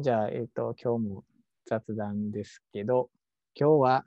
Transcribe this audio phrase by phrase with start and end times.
[0.00, 1.24] じゃあ、えっ、と、今日も
[1.66, 3.10] 雑談ですけど、
[3.54, 4.04] 今日は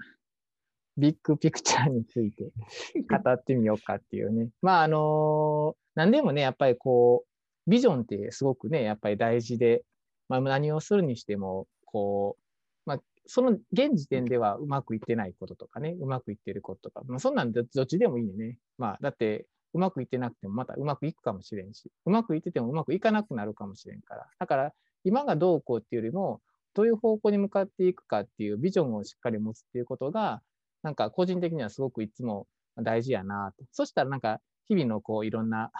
[0.97, 2.51] ビッグピクチャーについて
[3.23, 4.49] 語ってみようかっていうね。
[4.61, 7.25] まあ、あの何でもね、やっぱりこ
[7.67, 9.83] う、ビジョンってすごくね、やっぱり大事で、
[10.29, 18.57] まあ、何をするにしても、こう、まあ、その現時点ではうまくいってないこととかね、うまくいってることとか、まあ、そんなんどっちでもいいね。
[18.77, 24.27] まあ、だって、うまくいってなくてもまたうまくいくかもしれんし、うまくいっててもうまくいかなくなるかもしれんから。
[24.39, 24.73] だから、
[25.03, 26.41] 今がどうこうっていうよりも、
[26.73, 30.41] どういう方向に向かっていくかっていうビジョンをしっかり持つっていうことが、
[30.81, 33.65] なんか個人的にはすごくいつも大事やなと。
[33.71, 35.71] そしたらなんか日々のこういろんな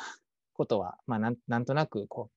[0.53, 2.29] ことは、まあなんなんとなくこ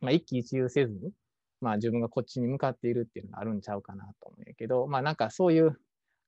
[0.00, 1.12] う、まあ、一喜一憂せずに、
[1.60, 5.78] まあ自分がこっちに向かっているっていうのがあるんちゃうかなと思うんやけど、まあなんかそういう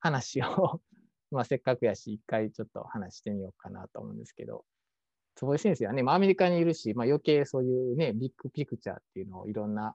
[0.01, 0.81] 話を
[1.31, 4.65] まあせっかくやし一回ちょっと話してみようかなと思うんですけど、
[5.37, 9.95] 坪井先生はね、まあ、アメリカにいるし、まあ、余計そういうね、ビッグピクチャーっていうのをいろんな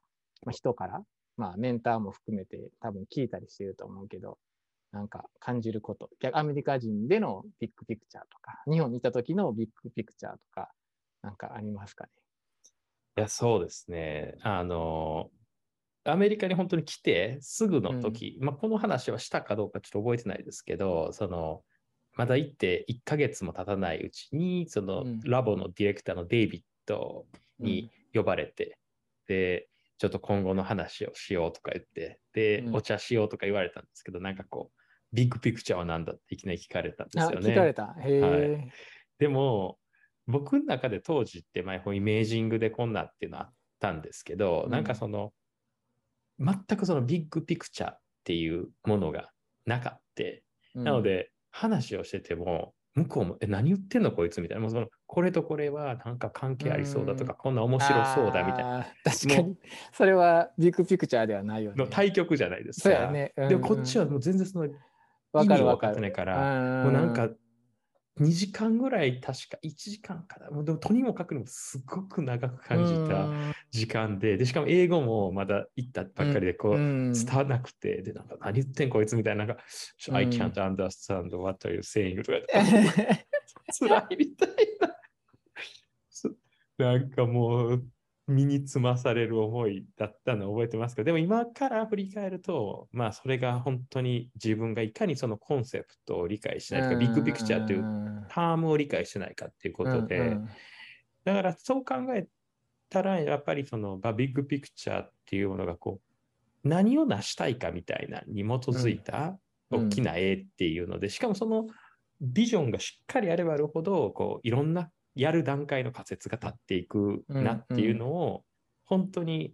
[0.52, 1.04] 人から、
[1.38, 4.38] まあ、メンターも含めて多分聞いたりしてると思うけど、
[4.92, 10.72] なんか感じること、アメリカ人でのビッグピクチャーとか、日本にいた時のビッグピクチャーとか、
[11.22, 12.10] なんかありますかね？
[13.18, 14.36] いや、そうですね。
[14.42, 15.30] あの、
[16.06, 21.64] アメリカに本当に来てすぐの時、うん、まあ、この話はしたかどうかちょっと覚えてないですけど、その、
[22.16, 27.26] まだ行って1ヶ月も経たないうちに、そのラボのディレクターのデイビッド
[27.60, 28.78] に呼ばれて、
[29.30, 34.82] うん、で、ちょっと今後の話をしようとか言って、で、うん、お茶しようとか言われたんですけど、なんかこう、
[35.16, 37.52] ビッグピクチャーは何だっていきなり聞かれたんですよね。
[37.52, 37.96] 聞かれた。
[38.00, 38.72] へはい、
[39.20, 39.78] でも、
[40.28, 45.34] 僕の中で当時って前イメージングでこんなっていうのあったんですけど、うん、なんかその、
[46.40, 49.32] 全くそのビッグピクチャーっていうものが
[49.66, 50.06] なかった。
[50.76, 54.62] なので、話をしてても、向こうも、え、何言ってんのこいつみたいな。
[54.62, 58.88] もうその、これとこれはなんか関係ありそうだとか、こんな面白そうだみたいな。
[59.06, 59.58] 確かに。
[59.94, 61.78] それはビッグピクチャーではないよね。
[61.78, 62.90] の対局じゃないですか。
[62.90, 63.32] そうやね。
[63.38, 64.70] うんうん、でもこっちはもう全然その、意
[65.34, 67.30] 味分かってないから、もうなんか
[68.20, 70.50] 2時間ぐらい、確か1時間かな。
[70.50, 73.28] もうでもとにもかくにもすごく長く感じた
[73.72, 79.64] 時間で、で、しかも英語もまだ行ったばっかりで、こう、伝わらなくて、で、なんか何言ってんこいつみたいな、なんか、
[80.14, 82.24] I can't understand what are you saying?
[82.24, 83.28] とか言って、
[83.78, 84.50] 辛いみたい
[84.80, 84.96] な。
[86.94, 87.86] なんかもう、
[88.28, 100.38] 身につまされる思いだったのを覚えてますけど、でも今から振り返ると、まあそれが本当に自分がいかにそのコンセプトを理解しないとか、ビッグピクチャーというタームを理解してないかっていうことで、
[101.24, 102.28] だからそう考え
[102.90, 106.00] たら、やっぱりそのビッグピクチャーっていうものがこ
[106.64, 109.38] う、何を成したいかみたいなに基づいた
[109.70, 111.68] 大きな絵っていうので、しかもその
[112.22, 118.44] ビジョンがしっかりあればあるほど、こういろんなやる段階の仮説が立っていくなっていうのを、
[118.86, 119.54] 本当に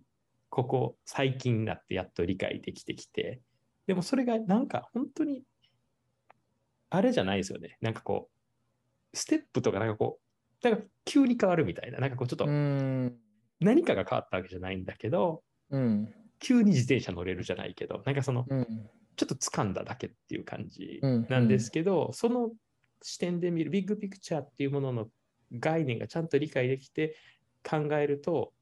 [0.50, 3.42] ここ最近になってやっと理解できてきて、
[3.88, 5.44] でもそれがなんか本当に、
[6.90, 7.78] あれじゃないですよね。
[7.82, 8.30] なんかこ
[9.14, 10.20] う、ステップとかなんかこ
[10.64, 21.00] う、なんか急に変わるみたいな、なんかこうちょっと、何かが変わったわけじゃないんだけど、うん、急に自転車乗れるじゃないけど、なんかその、うん、ちょっと掴んだだけっていう感じ
[21.30, 22.52] なんですけど、うんうん、その
[23.02, 25.08] 視点で見るビッグピクチャーっていうものの
[25.51, 27.16] 概念がちゃんと理解できて
[27.67, 28.53] 考えると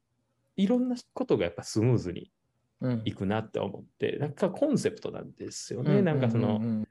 [0.56, 2.32] いろんなことがやっぱスムーズに
[3.06, 5.98] いくなって思って、うん、なんかコンセプトなんですよね、うん。
[6.00, 6.30] うんうんうん、なん。
[6.30, 6.86] かその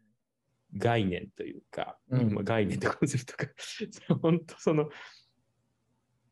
[0.76, 3.46] 概念というか、うん、概念とコンセプトか。
[4.22, 4.88] 本当その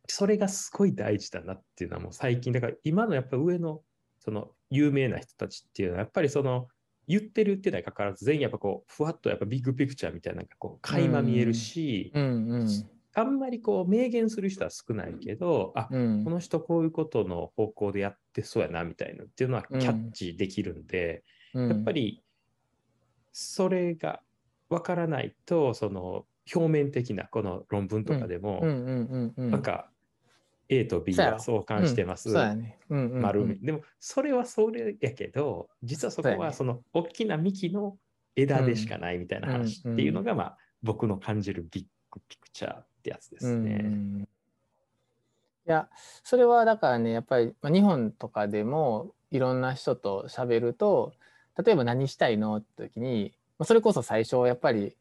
[0.09, 3.83] それがすごい大事だなっていうのはもう最近だから今のやっぱ上の
[4.19, 6.69] その有名な人たちっていうのはやっぱりその
[7.09, 22.22] 言ってるってないかかわらず全員やっぱこうふわっとやっぱビッグピクチャーみたいななんかこう垣間見えるし、うんうんうん、あんまりこう明言する人は少ないけど、あ、うん、この人こういうことの方向でやってそうやなみたいなっていうのはキャッチできるんで、うん、やっぱり
[23.32, 24.21] それが
[24.68, 29.89] わからないと、その表面的なこの論文とかでも、なんか
[30.69, 32.28] A と B が相関してます。
[32.91, 37.97] 丸でもそれはそれやけど、実はそこはその大きな幹の
[38.34, 42.74] 枝でしかないみたいな話っていうのが、まあ僕の感じるビッグピクチャー
[43.07, 44.27] ってやつですね。
[45.69, 45.89] いや
[46.23, 51.13] それはだからねやっぱり、まあ、日本とかでもいろんな人と喋ると
[51.63, 54.97] 例えば何したいのって時に、まあ、それこそ最初やっぱり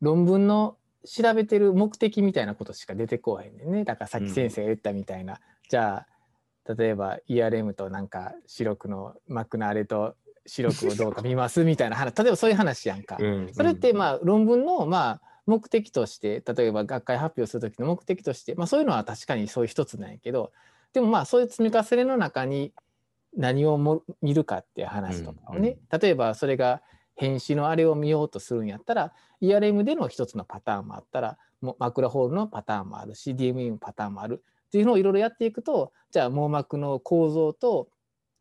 [0.00, 3.84] 論文の調べてる目的みたいなことしか出てこへんねんね。
[3.84, 10.14] だからさっき先生が言ったみたいな、うん、じゃあ例えば ERM となんか白黒の膜のあれと
[10.46, 12.14] 白黒をどうか見ますみたいな話。
[12.16, 13.16] 例えばそういう話やんか。
[13.18, 13.26] うん。
[13.26, 20.52] うん、それってまあ論文のまあ目的として例えば学会発表する時の目的として、まあ、そういうのは確かにそういう一つなんやけど
[20.92, 22.72] でもまあそういう積み重ねの中に
[23.36, 26.82] 何をも見るかっていう話とかをね、例えばそれが
[27.16, 29.12] 変死のあれを見ようとするんやったら
[29.42, 31.38] ERM での一つのパターンもあったら
[31.78, 37.88] 枕ホールのパターンもあるし DME のパターンもあるっていうのをいろいろやっていくとじゃあ網膜の構造と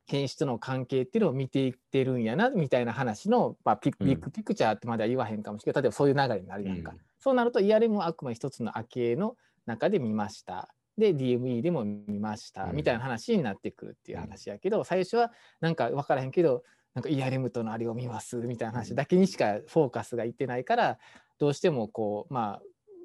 [0.05, 9.35] 変質の関係っていうのを見ていってるんやなみたいな話の、まあ、ビッグピクチャーってまでは言わへんかもしれない、例えばそういう流れになるやんか、うん、そうなると ERM はあくまで一つの波形の
[9.65, 10.73] 中で見ました。
[10.95, 16.63] で DME でも見ましたみたいな話になってくるっていう話やけど、最初はなんか分からへんけど
[16.93, 20.99] なんか ERM とのあれを見ますみたいな話だけにしかフォーカスがいってないから
[21.39, 22.61] どうしてもこうまあ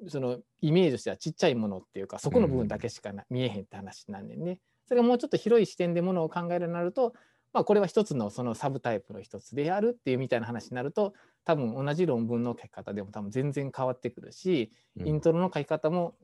[0.07, 4.59] そのイメージとしてはちっちゃいものっていうかそこの部分だけしか見えへんって話なんでね。
[4.89, 7.13] それがもうちょっと広い視点でものを考えるようになると、
[7.53, 11.13] まあ、これは一つのそのサブタイプの一つであるっていうみたいな話になると
[11.45, 16.15] 多分同じ論文の書き方でも多分全然変わってくるし、イントロの書き方も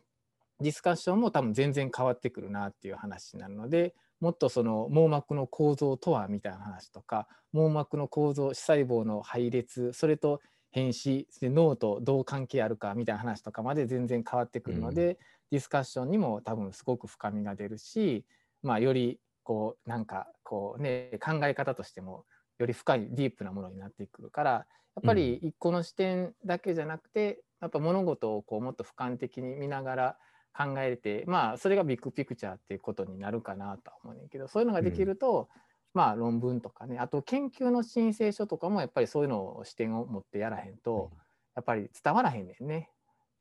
[0.59, 10.41] ディスカッションも多分全然変わってくるなっていう話になるのでもっとその網膜の構造とはみたいな話とか網膜の構造視細胞の配列それと
[10.71, 15.17] 変死脳とどう関係あるかみたいな話とかまで全然変わってくるので、うん、
[15.51, 18.25] ディスカッションにも多分すごく深みが出るし、
[18.65, 22.25] まあ、よりこうなんかこうね考え方としても
[22.57, 24.65] より深いディープなものになってくるからや
[25.01, 30.17] っぱり一個の視点だけじゃなくて、やっぱ物事をこうもっと俯瞰的に見ながら
[30.57, 35.62] 考えてまあそれがビッグピクチャーっていうことになるかなとは思うねんけどそういうのができると、うん。
[35.94, 41.12] まあ論文とかねあと研究の申請書とかもやっぱりそういうのを視点を持ってやらへんと
[41.56, 42.89] やっぱり伝わらへんねんね。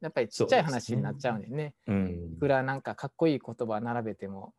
[0.00, 1.56] やっぱりちっちゃい話になっちゃうねんね。
[1.56, 1.74] ね。
[1.88, 4.52] うん、いくらなんかかっこいい言葉並べても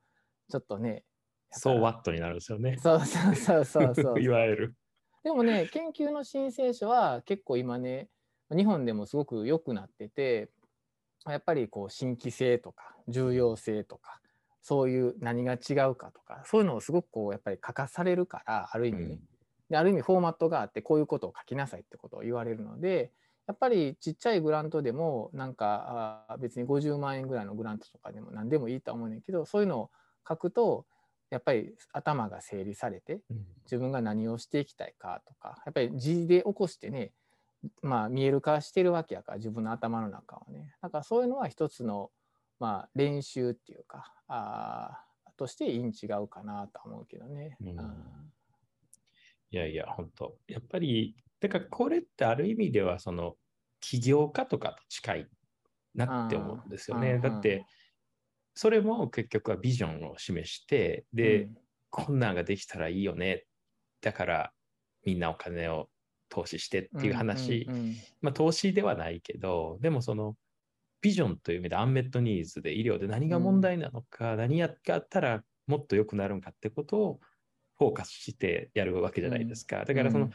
[0.49, 1.03] ちょっとね。
[1.51, 2.77] そうワットになるんですよね。
[2.81, 4.19] そうそうそうそうそう。
[4.21, 4.75] いわゆる。
[5.23, 8.09] でもね研究の申請書は結構今ね
[8.51, 10.51] 日本でもすごく良くなってて
[11.25, 14.21] やっぱりこう新規性とか重要性とか
[14.61, 19.19] そういう何が違うかとかそういうのをすごくこうやっぱり書かされるからある意味ね、うん、
[19.69, 23.11] である意味フォーマットがあってこういうことを書きなさいってことを言われるので
[23.47, 29.89] やっぱりちっちゃいグラントでもなんかあ別に50万円ぐらいのグラントとかでも何でもいいと思うねんけどそういうのを
[30.27, 30.85] 書くと
[31.29, 33.21] やっぱり頭が整理されて
[33.63, 37.11] 自分が何をしていきたいかとかやっぱり字で起こしてね
[37.81, 40.75] まあ見える化してるわけやから自分の頭の中をね。
[40.81, 42.11] だからそういうのは一つの
[42.59, 45.05] まあ、練習っていうかあ
[45.37, 47.57] としていいん違うかなと思うけどね。
[47.61, 47.75] うん、い
[49.51, 50.37] やいや、本当。
[50.47, 53.35] やっぱり、だからこれってある意味では、その、
[53.81, 55.27] 起業家とかと近い
[55.93, 57.19] なって思うんですよね。
[57.19, 57.65] だって、
[58.55, 61.57] それも結局はビジョンを示して、で、うん、
[61.89, 63.45] こんなんができたらいいよね。
[64.01, 64.51] だから
[65.05, 65.89] みんなお金を
[66.29, 67.67] 投資してっていう話、
[68.21, 70.35] まあ投資ではないけど、でもその
[71.01, 74.77] ビジョンという意味でアンメットニーズで医療で何が問題なのか、うん、何やっ
[75.09, 77.19] たらもっと良くなるんかってことを
[77.77, 79.83] フォーカスしてやるわけじゃないですか。
[79.83, 80.29] だからその、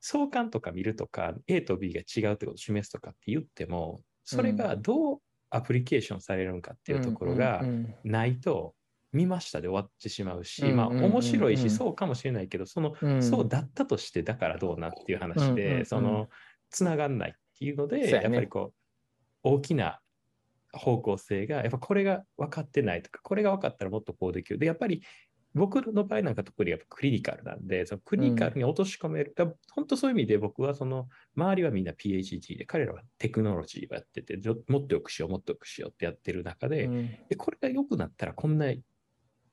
[0.00, 5.21] 相関とか見るとか A と B が違うってことを示すとかって言ってもそれがどう
[5.54, 7.62] アプリケーションされるのかっていうところが
[8.04, 8.74] ないと
[9.12, 16.28] 見ましたで終わってしまうし、まあ面白いしそうかもしれないけどその、そうだったとしてだからどうなっていう話で、その
[16.70, 18.74] つながんないっていうので、やっぱりこう
[19.42, 20.00] 大きな
[20.72, 24.58] 方向性が、やっぱこれが分かってないとか、これが分かったらもっとこうできる。
[24.58, 25.02] で、やっぱり
[25.54, 38.72] 僕の場合なんか特にやっぱクリニカルなんで、そのクリニカルに落とし込める、うん、本当そういう意味で僕はその周りはみんな PhD で、彼らはテクノロジーをやってて、もっとよくしよう、もっとよくしようってやってる中で、うん、でこれが良くなったらこんな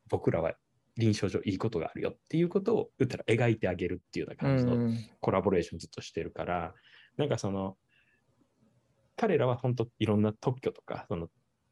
[0.09, 0.53] 僕らは
[0.97, 4.91] 臨床上いいことがあるよっていうことを言ったら描いてあげるっていうような感じの
[5.21, 6.73] コラボレーションずっとしてるから、
[7.17, 7.77] うん、なんかその
[9.19, 11.27] 彼らは本当いろんな特許とか、その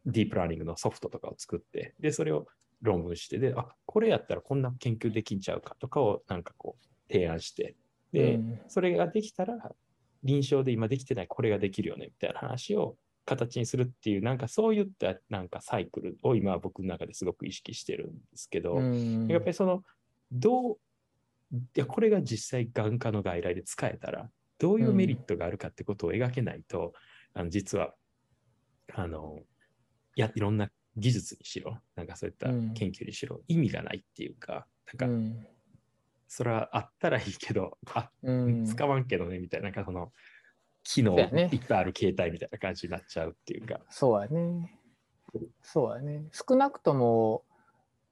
[0.06, 2.46] ディープラーニングのソフトとかを作って、で、それを
[2.82, 7.76] 論文して、で、あ、これやったらこんな研究できんちゃうかとかをなんかこう提案して、
[8.14, 9.58] で、うん、それができたら、
[10.24, 19.82] 臨床で今できてないこれができるよねみたいな話を形にするっていう、なんかそういったなんかサイクルを今は僕の中ですごく意識してるんですけど、うん、やっぱりその、
[20.32, 20.78] どう、
[21.56, 26.94] いや、これが実際眼科の外来で使えたら、どういうメリットがあるかってことを描けないと、
[27.34, 27.96] あの実は、
[28.94, 29.40] あの、
[30.18, 35.48] や、いろんな技術にしろ、なんかそういった研究にしろ、うん、意味がないっていうか、なんか、うん、
[36.28, 40.12] それはあったらいいけど、あ、うん、使わんけどね、みたいな、なんかその、
[40.84, 43.80] 機能いっぱいある携帯みたいな感じになっちゃうっていうか。
[43.90, 44.80] そうやね。
[45.62, 46.24] そうやね。
[46.32, 47.44] 少なくとも、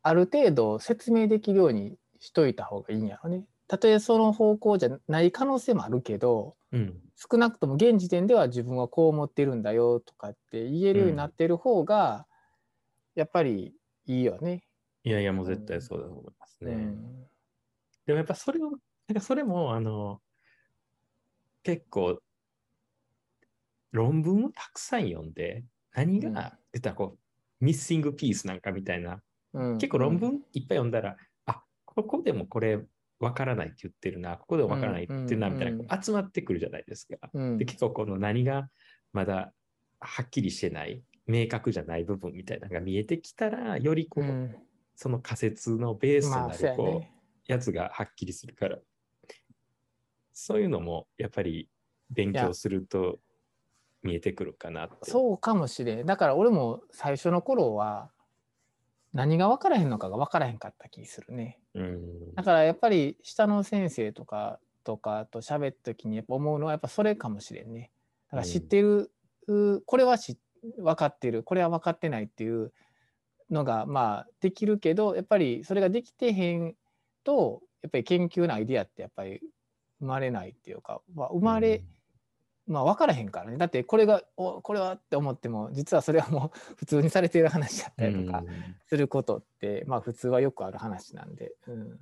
[0.04, 3.46] ある程度説明できるようにしといた方がいいんやろね。
[3.68, 12.28] たとえその方向じゃない可能性もあるけど、うん、少なくとも現時点では自分はこう思ってるんだよとかって言えるようになってる方が、
[13.16, 13.74] やっぱり
[14.06, 14.64] いいよね。
[15.04, 16.72] いやいや、もう絶対そうだと思いますね。
[16.74, 17.28] うん、
[18.06, 18.72] でもやっぱそれを、
[19.08, 20.22] なんかそれも、あの、
[21.64, 22.20] 結構、
[23.92, 29.22] 論文をたくさん読んで、何うんが出たらこう、ミッシングピースなんかみたいな、
[29.54, 32.84] うん結構論文いっぱい読んだら、あここでもこれ
[33.20, 37.30] わからないって言ってるな、ここでもわからないって言ってるな、うんみたいな、集まってくるじゃないですか。
[37.34, 38.70] うんで、結構この何が
[39.14, 39.54] まだ
[40.00, 44.56] はっきりしてない、明確じゃない部分みたいなのが見えてきたら、よりこう、うん
[44.96, 47.12] その仮説のベースとまあ、なるこう、ね。
[47.48, 48.78] やつがはっきりするから、
[50.34, 51.70] そういうのもやっぱり
[52.10, 53.20] 勉強すると
[54.02, 55.12] 見えてくるかなって。
[55.12, 56.06] そうかもしれん。
[56.06, 58.10] だから俺も最初の頃は
[59.14, 61.60] 何が分からへんのかが分からへんかった気するね。
[61.74, 62.34] うん。
[62.36, 67.92] だからやっぱり下の先生とかとかと喋った時にやっぱ思うのはやっぱそれかもしれんね。
[68.32, 69.12] だから知ってる、
[69.48, 70.38] うこれはし
[70.78, 71.44] 分かってる。
[71.44, 72.74] これは分かってないっていう
[73.50, 76.76] のがまあできるけどやっぱりそれができてへん
[77.24, 79.42] とやっぱり研究のアイディアってやっぱり
[80.00, 81.84] 生まれないっていうか、まあ、生まれ、
[82.68, 83.58] まあ分からへんからね。
[83.58, 88.76] だってこれがおこれはって思っても実はそれはもう普通にされている話だったりとかうん。
[88.88, 91.54] することって、まあ普通はよくある話なんで。
[91.68, 92.00] うん。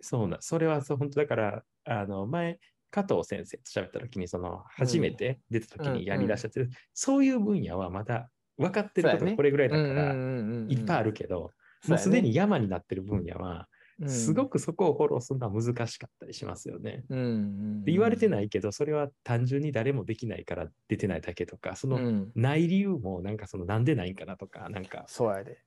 [0.00, 2.58] そうな、それはそう本当だから、あの前、
[2.90, 8.28] 加藤先生と喋った時に、その初めて出た時にやりだしたって、そういう分野はまだ
[8.58, 10.70] 分かってることこれぐらいだかうんら、うんうんうん。
[10.70, 11.52] いっぱいあるけど、
[11.88, 13.68] もうすでに山になってる分野は、
[14.00, 14.08] うん。
[14.08, 17.04] すごくそこをフォローするのは難しかったりしますよね。
[17.08, 22.32] うんうんうんで言われてないけど、それは単純に誰もできないから出てないだけとか、そのうん。
[22.34, 25.04] ない理由も、なんかそのなんでないんかなとか、なんか。
[25.06, 25.62] そうやで。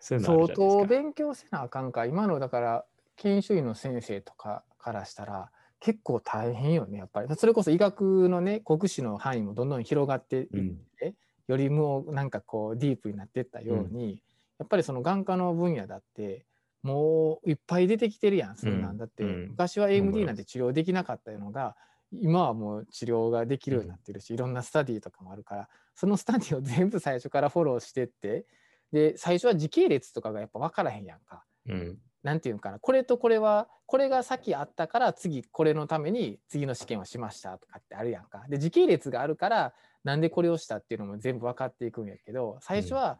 [0.00, 0.54] そういうの相。
[0.54, 2.06] 当勉強せなあかんか。
[2.06, 2.84] 今のだから
[3.16, 5.50] 研修医の先生とかからしたら
[5.84, 7.36] 結構大変よねやっぱり。
[7.36, 11.14] それこそ医学のね国試の範囲もどんどん広がっていって、うん。
[11.48, 14.22] よりもうなんかこうディープになっていったように、
[14.58, 16.46] やっぱりその眼科の分野だって
[16.84, 18.96] もういっぱい出てきてるやんそんなん、うん。
[18.96, 19.48] だってうん。
[19.50, 21.74] 昔は AMD すなんて治療できなかったのが
[22.12, 28.46] 今はもう治療ができるようになってるし、いろんなスタディとかもあるからそのスタディを全部最初からフォローしてって
[28.92, 31.44] で最初は時系列とかがやっぱ分からへんやんか。
[31.66, 38.44] うんなんていうんかなこれとこれはこれが先あったから次これのために次の試験をしましたとかってあるやんか。
[38.48, 39.74] で時系列があるから
[40.04, 43.18] なんでこれをしたっていうのも全部分かっていくんやけど最初は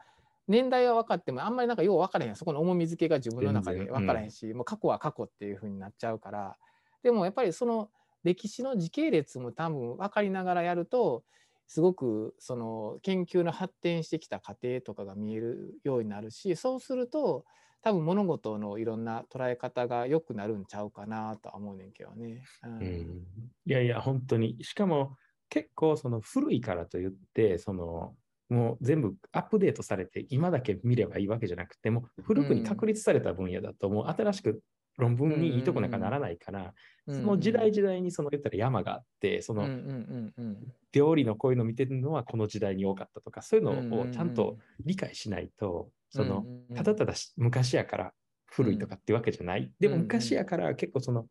[0.48, 6.56] 年代は分かってもあんまりなんかよう分からへんそこの重み付けが自分の中で分からへんし、もう過去は過去っていう風になっちゃうから。
[7.02, 7.90] でもやっぱりその
[8.22, 11.24] 歴史の時系列も多分分かりながらやると
[11.66, 17.44] すごくその研究の発展してきた過程とかが見えるようになるしそうすると
[17.82, 22.42] 多分物事のいろんな捉え方が良くなるんちゃうかなとは思うねんけどね。
[22.62, 23.26] うんうん。
[23.66, 24.62] いやいや、本当に。
[24.62, 25.16] しかも、
[25.48, 28.16] 結構、その古いからといって、その、
[28.48, 34.62] もう全部アップデートされて、今だけ見ればいいわけじゃなくて、もう古くに確立された分野だと、もう新しく
[34.98, 36.74] 論文にいいとこなんかならないから、
[37.08, 40.72] その時代時代にその言ったら山があって、そのうんうんうんうん。
[40.92, 46.76] 料理のこういうの見てるのはこの時代に多かったとか、そういううんのをちゃんと理解しないと、その、うんうんうん。
[46.76, 48.12] ただただし昔やから
[48.46, 49.72] 古いとかってわけじゃない。
[49.80, 50.00] でもうん。
[50.02, 51.26] うん昔やから結構その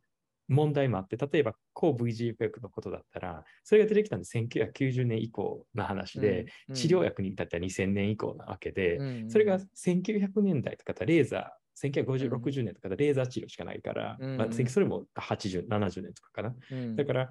[0.48, 16.56] 問題もあって、例えば抗 VGFF のことだったら、それが出てきたの1990年以降の話で、うん治療薬に至っては2000年以降なわけで、うんそれが1900年代とかレーザー、1950、うん60年とかでレーザー治療しかないから、うんまあ、それも80、70年とかかな。
[16.72, 16.96] うん。
[16.96, 17.30] だから、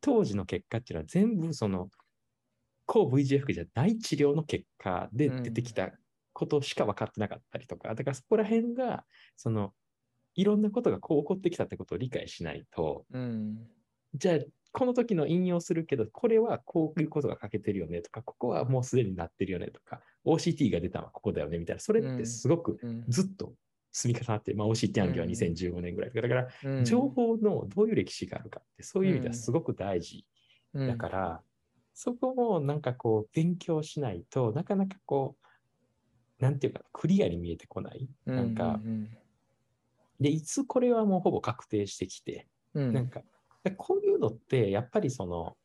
[0.00, 1.88] 当時の結果っていうのは全部その
[2.86, 5.90] 抗 VGF じゃない治療の結果で出てきた
[6.38, 9.04] ことしか分かってなかったりとか、だからそこら辺が、
[9.36, 9.72] その、
[10.36, 13.66] いろんなことがこう起こってきたってことを理解しないと、うん。
[14.14, 14.38] じゃあ、
[14.70, 23.04] この時の引用するけど、これはこういうことが欠けてるよねとか、ここはもうすでになってるよねとか、OCT が出たのはここだよねみたいな、それってすごくうん。
[23.08, 23.54] ずっと
[23.90, 25.32] 積み重なって、まあ、OCT 案件はうん。
[25.32, 26.84] 2015年ぐらいとか、だから、うん。
[26.84, 30.24] 情報のどういう歴史があるかって、そういう意味ではすごく大事。
[30.74, 30.86] うん。
[30.86, 31.42] だから、
[31.94, 35.47] そこもなんかこう、勉強しないとなかなかこう、
[36.38, 38.08] なんていうか、クリアに見えてこない？
[38.26, 39.08] なんか、うん。
[40.20, 42.92] で、いつこれはもうほぼ確定してきて、うん。
[42.92, 43.22] なんか、
[43.64, 45.56] でこういうのって、やっぱりその、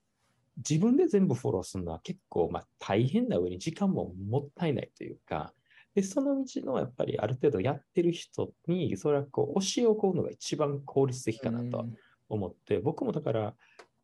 [0.57, 5.53] 自分で全部フォローするのは結構まあ大変な上に時間ももったいないというか、
[5.95, 11.85] で、その道のやっぱりある程度やってる人に、それはこう教えを請うのが一番効率的かなとは
[12.29, 13.55] 思って、僕もだから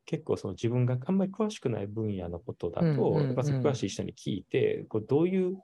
[0.05, 3.27] 結構その自分があんまり詳しくない分野のことだと、うんうんうん。
[3.27, 5.57] やっぱ詳しい人に聞いて、こうどういう、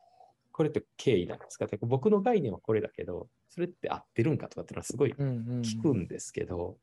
[0.55, 1.65] これって経緯なんですか？
[1.65, 6.77] って、僕の概念はこれだけど、それって合ってるんかとかっていうのはすごいうんうん聞くんですけど、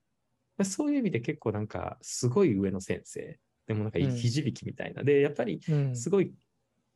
[0.63, 4.11] そういう意味で結構なんかすごい上の先生、でもなんかうん。
[4.11, 5.03] ひじびきみたいな。
[5.05, 5.97] で、やっぱりうん。
[5.97, 6.35] すごい、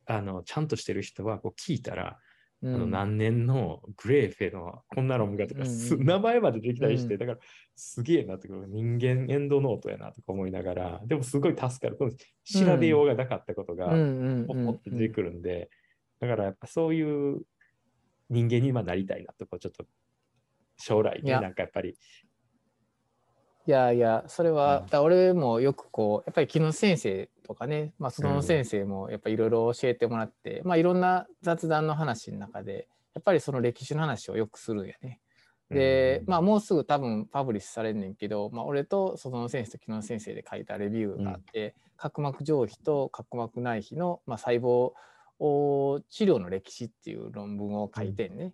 [0.05, 2.19] あの、ちゃんとしてる人はこう聞いたら、
[2.61, 2.75] うん。
[2.75, 6.07] あの何年のグレーフェのこんな論文がとか、すうんうん。
[6.07, 7.19] 名前までできたりして、うん。
[7.19, 7.37] だから
[7.75, 11.97] すげえなって人間エンドノートやなとか思いながら、でもすごい助かる。
[11.97, 12.11] この
[12.43, 14.61] 調べようがなかったことが、うんうんポうん。
[14.61, 15.69] ッポって出てくるんで、
[16.19, 17.01] だからやっぱそうい
[17.33, 17.41] う
[18.29, 19.85] 人間に今なりたいなとか、ちょっと
[20.77, 21.97] 将来ね、なんかやっぱり、
[23.67, 24.99] いやいや、それは、うん。
[24.99, 35.19] 俺もよくこう、やっぱり木野先生とかね、まあ、その先生もやっぱりいろいろ教えてもらって、まあいろんな雑談の話の中で、やっぱりその歴史の話をよくするんやね。
[35.69, 44.93] で、まあもうすぐ多分パブリッシュされんねんけど、まあ俺とその先生と木野先生で書いたレビューがあって、角膜上皮と角膜内皮の、まあ、細胞を
[45.39, 48.53] 治療の歴史っていう論文を書いてんね。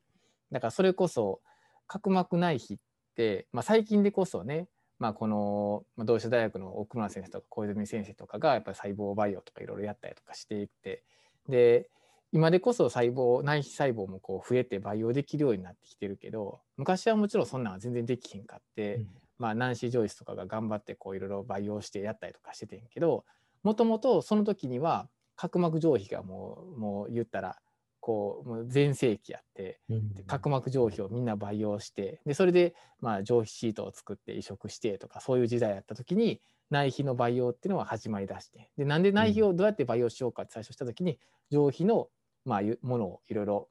[0.52, 1.42] だからそれこそ
[1.88, 2.78] 角膜内皮っ
[3.16, 4.68] て、まあ、最近でこそね、
[5.00, 11.04] まあ、この、まあ、同志社大学の奥村先生とか小泉先生とかがやっぱり細胞培養とかいろいろやったりとかしていって
[11.50, 11.90] で
[12.32, 19.08] 今でこそ細胞内皮細胞もこう増えて培養できるようになってきてるけど昔はもちろんそんなんは全然できひんかって、うん
[19.40, 23.26] まあ、ナンシー・ジョイスとかが頑張ってこういろいろ培養してやったりとかしててんけど
[23.62, 27.58] もともとその時には角膜上皮がもうもう言ったら
[28.00, 29.80] こうもう全盛期やって
[30.28, 38.70] 角膜上皮をみんな培養してでそれでまあ上皮シートを作って移植してとかそういう時代やった時に内皮の培養っていうのは始まりだして。
[38.78, 41.18] でなんで内皮をどうやって培養しようかって最初した時に
[41.50, 42.10] 上皮の
[42.46, 43.70] まあものをいろいろ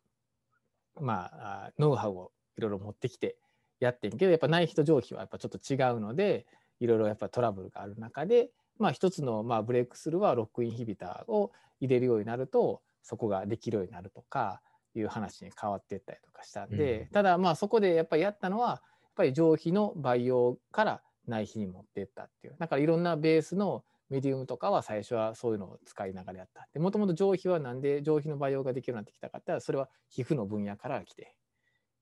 [1.01, 3.37] まああノウハウをいろいろ持ってきて
[3.81, 6.47] やってんけどやっぱ内皮と上皮はやっぱちょっと違うので
[6.81, 14.61] いろいろやっぱトラブルがある中でまあ一つのまあブレイクスルーはロックインヒビターを入れるようになるとそこができるようになるとか
[14.95, 17.07] いう話に変わっていったりとかしたんで、うん。
[17.09, 18.81] ただまあそこでやっぱりやったのはやっ
[19.17, 31.35] ぱり上皮の培養から内皮に持っていったっていうだからいろんなベースのメディウムとかは最初はそういうのを使いながらやったでもともと上皮はなんで上皮の培養ができるようになってきたかってそれは皮膚の分野から来て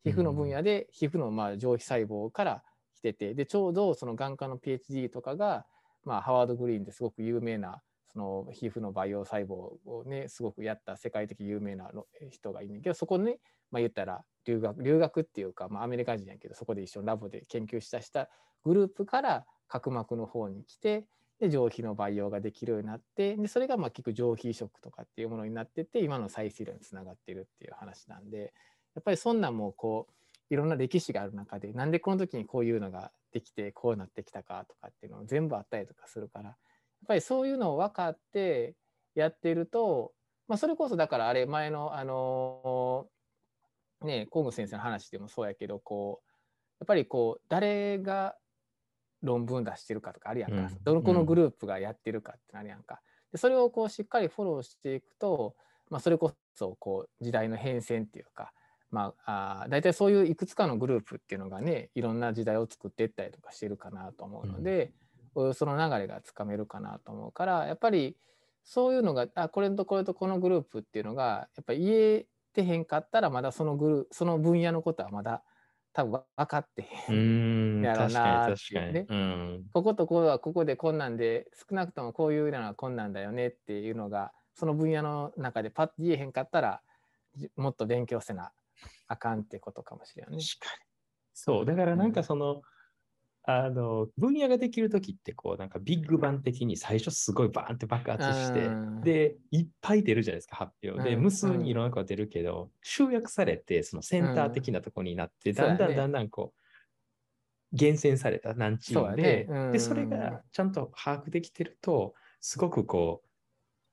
[0.02, 2.64] 皮膚の分野で皮膚のまあ上皮細胞から
[2.96, 5.66] 来ててでちょうどその眼科の PhD とかが、
[6.04, 7.82] まあ、ハワード・グリーンですごく有名な
[8.12, 9.54] その皮膚の培養細胞
[9.86, 11.90] をねすごくやった世界的有名な
[12.30, 13.36] 人がいるんだけどそこに、
[13.70, 18.28] まあ、言ったら留学留学っていうか、まあ、アメリカ人やけどそこで一緒にラボで研究したした
[18.64, 21.04] グループから角膜の方に来て
[21.38, 28.52] で上皮の培養ができるようになってでそれがまあ結局上皮移植とかっていうものになってて今の再生医療につながってるっていう話なんで
[28.94, 36.56] やっぱりそんなんもこういろんな歴史がある中でなんでこの時にこういうのができてこうなってきたかとかっていうのを全部あったりとかするからやっ
[37.06, 38.74] ぱりそういうのを分かって
[39.14, 40.12] やってると、
[40.48, 43.06] まあ、それこそだからあれ前のあの
[44.02, 46.30] ね河野先生の話でもそうやけどこう
[46.80, 48.36] やっぱりこう誰が
[49.22, 50.78] 論文出してるかとかあるやんか、うん。
[50.82, 53.00] どのこのグループがやってるかってなるやんか。
[53.32, 55.54] でそれをこうしっかりフォローしていくと、
[55.90, 58.52] まあ、それこそこう時代の変遷っていうか、
[58.90, 64.92] まあ、あ大体そういういくつかのグループっていうのがねいろんな時代を作っていったりとかしてるかなと思うので、
[65.34, 68.16] おおよその流れがつかめるかなと思うからやっぱり
[68.64, 75.42] そういうのがあこれとこれとこのグループっていうのがやっぱり言えてへんかったらまだそのグルその分野のことはまだ
[75.92, 77.12] 多分分かってへ。
[77.12, 78.52] うんん、やろうな。
[78.52, 86.80] ってねうんこことここはここでこんなんで少なくともこういうのはこんなんだよねっていうのがその分野の中でパッと言えへんかったら
[87.34, 88.52] じもっと勉強せな
[89.10, 90.42] あかんってことかもしれないね。
[91.34, 92.62] そう、だからなんかその、
[93.42, 101.02] あの、分野ができるときって、こう、なんかビッグバン的に最初すごいバーンって爆発してうん、で、いっぱい出るじゃないですか、発表。
[101.02, 101.22] で、うん。
[101.22, 109.46] 無数にいろんな子が出るけど、集約されて、そのセンター的なところになって、だんだんだんだんこう、厳選された何チームで、ね。
[109.48, 109.72] うん。
[109.72, 113.29] で、それがちゃんと把握できてると、すごくこう、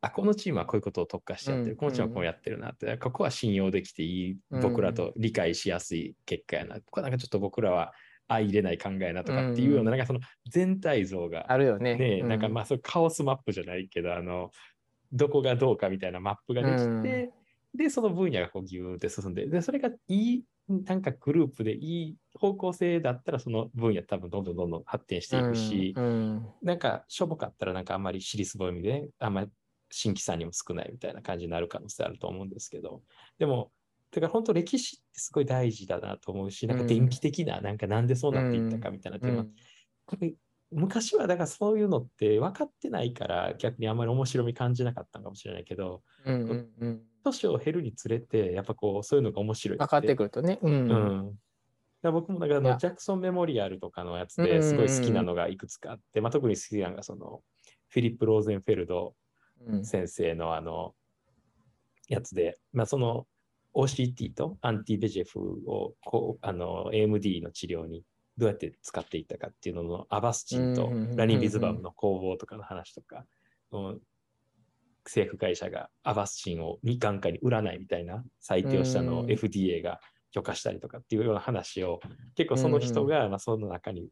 [0.07, 1.77] あ、このチームはこういうことを特化しちゃってる、うん。
[1.77, 6.75] このチームはこうやってるなって、ここは信用できていい、うん僕らと理解しやすい結果やな。
[6.75, 7.93] ここはなんかちょっと僕らは
[8.27, 9.97] 相入れない考えなとかっていうような、うん。
[9.97, 11.95] なんかその全体像が、あるよね。
[11.95, 14.51] ね、うなんかまあそうカオスマップじゃないけど、あの、
[15.11, 17.31] どこがどうかみたいなマップができて、
[17.73, 26.03] で、その分野がこうギューって進んで、で、それがいい、なんかグループでいい方向性だったら、その分野多分どんどんどんどん発展していくし、うん。
[26.03, 26.07] う
[26.39, 26.45] ん。
[26.61, 29.49] なんかしょぼかったらなんかあんまり尻すぼみで、あんまり
[29.89, 33.01] 新規さんにも少ないみたいな感じになる可能性あると思うんですけど、
[33.39, 33.71] でも、
[34.11, 39.51] だから本当歴史ってすごい大事だなと思うし、なんか電気的な、なんかなんでそうなっていったかみたいなテーマ、うん。
[40.05, 40.33] これ
[40.71, 47.01] 昔はだからそういうのって分かってないから逆にあんまり面白み感じなかったのかもしれないけど、うんうんうん。
[47.23, 50.59] 年を経るにつれて、やっぱこうそういうのが面白い分かってくるとね。
[50.61, 50.73] うん。
[50.73, 51.35] うん。
[52.11, 57.41] 僕もだからのジャクソンメモリアルとかのやつうんうんうんですごい好きなのがいくつかあって、まあ、特に好きなのがその
[57.89, 59.13] フィリップ・ローゼンフェルドうん
[59.83, 60.93] 先生のあの
[62.07, 63.25] やつで、まあ、その
[63.75, 65.39] OCT とアンティベジェフ
[65.69, 68.03] をこうあの AMD の治療に
[68.37, 73.25] どうやって使っていったかっていうののアバスチンとラニビズバムの攻防とかの話とか、
[75.05, 79.99] 政府会社がアバスチンを未完化に売らないみたいな裁定をしたのを FDA が
[80.31, 81.99] 許可したりとかっていうような話を
[82.35, 84.07] 結構その人が、まあ、その中に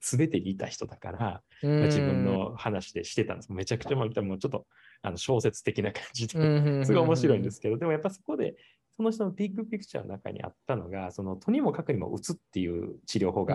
[0.00, 3.52] 全てにいた人だから、まあ、自分の話でしてたんです。
[3.52, 4.66] めちゃくちゃもうちょっと
[5.02, 8.56] あの小説的な感じですごい面白いんですけど、でもやっぱそこで
[8.96, 13.54] その人のビッグピクチャーの中にあったのが、そのとにもかくにも打つっていう治療法が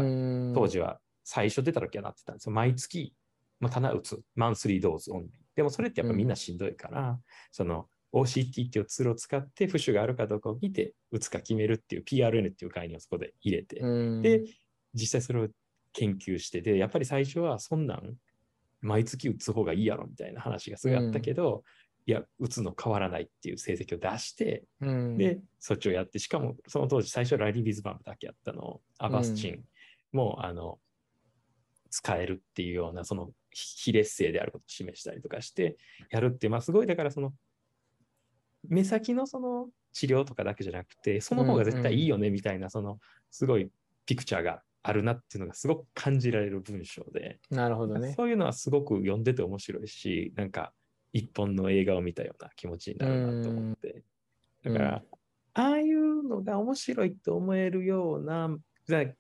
[0.56, 2.54] 当時は最初出た時はなってたんですよ。
[2.54, 3.14] 毎月、
[3.60, 5.32] まあ、ただ打つ、マンスリードーズオンリー。
[5.56, 7.20] でもそれってやっぱみんなしんどいから、
[7.52, 13.82] その OCT っていうツールを使って浮腫があるかどうかを見て打つか決めるっていう PRN っていう概念をそこで入れて、
[14.22, 14.44] で、
[14.94, 15.50] 実際それを
[15.94, 18.16] 研究してで、やっぱり最初はそんなん
[18.82, 21.64] 毎月打つ方がいいやろみたいな話がすごいあったけど、
[22.08, 29.64] うん、いや、打つの変わらないっていう成績を出して、うん、で、そっちをやって、しかもその当時最初ラリー・ビズバンプだけやったのを、アバスチン。
[30.12, 30.80] も、うん、あの、
[31.90, 35.78] 使えるっていうような、その非劣勢であることを示したりとかして
[36.10, 37.34] やるって、まあすごいだからその
[38.68, 43.70] 目先のその治療とかだけじゃなくて、その方が絶対いいよねみたいな、そのすごい
[44.06, 48.14] ピクチャーがあるなっていうのがすごく感じられる文章で、なるほどね。
[48.18, 50.74] そういうのはすごく読んでて面白いし、なんか
[51.14, 54.04] 一本の映画を見たような気持ちになるなと思って。
[54.64, 55.04] だから、
[55.54, 58.58] ああいうのが面白いと思えるような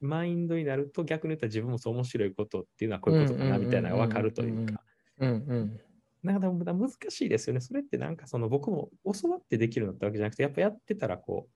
[0.01, 4.83] マインドになると逆に言ったら自分もそう面白いことっていうのはこういうことかなみたいなのが分かるというか。
[6.23, 7.59] なんか難しいですよね。
[7.59, 8.89] それってなんかその僕も
[9.21, 11.49] 教わってできるのってわけじゃなくて、やっぱやってたらこ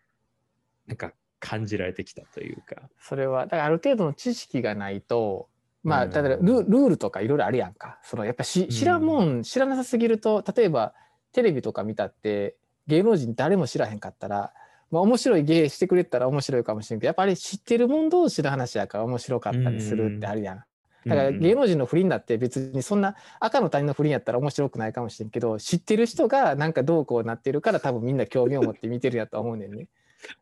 [0.86, 1.14] う、なんか
[1.48, 2.90] 感じられてきたというか。
[3.00, 5.48] それは、だからある程度の知識がないと、
[5.82, 8.00] まあ、例えばルールとかいろいろあるやんか。
[8.04, 10.94] そのやっぱし知らんもん、知らなさすぎると、例えば
[11.32, 12.58] テレビとか見たって、
[12.88, 14.52] 芸能人誰も知らへんかったら、
[14.92, 20.64] まあ、面白い芸してくれたら面白いかもしれんけど、やっぱり知ってるもん同士の話やから面白かったりするってあるやん。
[21.06, 29.88] だから芸能人の不倫だって別にそんな赤の他人の不倫やったら面白くないかもしれんけど知ってる人がなんかどうこうなってるから多分みんな興味を持って見てるやと思うねんね。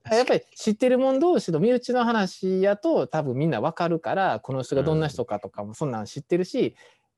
[0.10, 6.76] やっぱり知ってる者同士の身内の話やと多分みんなわかるからこの人がどんな人かとかもそんなん知ってるし、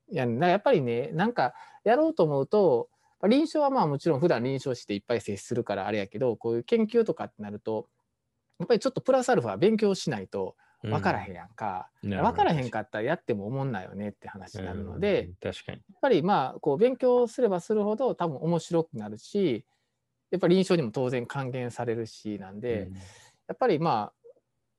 [0.10, 2.90] うん、ややっぱりねなんかやろうと思うと
[3.28, 7.88] 臨床はまあもちろん普段臨床していっぱい接するからあれやけどこういう研究とかってなると
[8.60, 15.78] やっぱりちょっとプラスアルファ勉強しないと分からへんやんか、うん、分からへんかったらやっても思んないよねって話になるので、うん、確かに。
[15.78, 19.66] やっぱりまあこう勉強すればするほど多分面白くなるし
[20.32, 23.02] やっぱり臨床にも当然還元されるしなんで、うん、や
[23.54, 24.30] っぱりまあ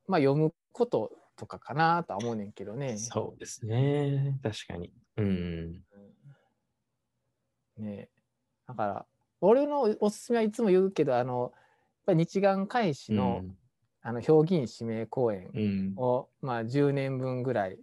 [0.07, 2.99] まあ読むこととかかなとは思うねんけどね。
[2.99, 4.93] そうですね確かに。
[5.17, 5.83] うん。
[7.79, 8.09] ね
[8.67, 9.07] だから
[9.41, 11.53] 俺のおすすめはいつも言うけどあのやっ
[12.07, 13.57] ぱり日眼開始の、うん
[14.09, 17.79] あの評議員指名公演を、うん、まあ、10年分ぐらい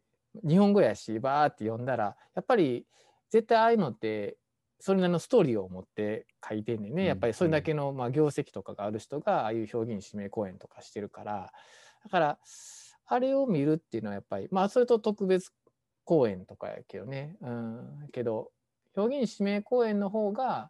[0.48, 2.86] 日本語やしバーって読んだらやっぱり
[3.30, 4.38] 絶対ああいうのって
[4.80, 11.52] それなりのストーリーを持って書いてんねんね、うん、やっぱりそれだけの、まあ、業績とかがある人がああいう評議員指名公演とかしてるから。
[12.04, 12.38] だから
[13.08, 15.52] あれを見るっていうのはやっぱりまあそれと特別
[16.04, 18.52] 公演とかやけどね、うん、けど
[18.96, 20.70] 評議員指名公演の方が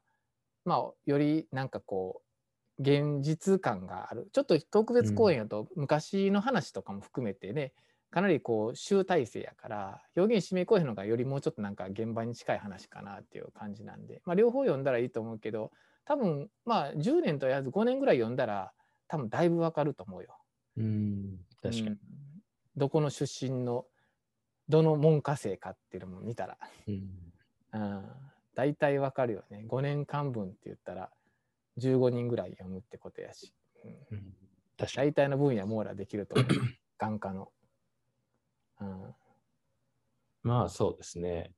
[0.64, 4.30] まあよりなんかこう現実感がある。
[4.34, 7.74] ちょっと特別公演やと昔の話とかも含めてね、
[8.16, 15.74] かなりこう集大成やから表現指名公演のがよりもうちょっとなんか現場に近い話かなっていう感じなんで、まあ、両方読んだらいいと思うけど
[16.06, 18.72] 多分まあ10年とやず5年ぐらい読んだら
[19.10, 20.30] 多分だいぶわかると思うよ。
[20.78, 21.98] うん確かに、うん、
[22.78, 23.84] どこの出身の
[24.70, 26.94] どの門下生かっていうのも見たら、うん、
[27.74, 28.06] うん、
[28.56, 29.66] 大体わかるよね。
[29.68, 31.10] 5年間分って言ったら
[31.80, 33.54] 15人ぐらい読むってことやし、
[34.10, 34.34] うん、
[34.96, 36.48] 大体の分野網羅できると思う。
[36.98, 37.50] 眼科の、
[38.86, 41.52] うん、まあそうですね。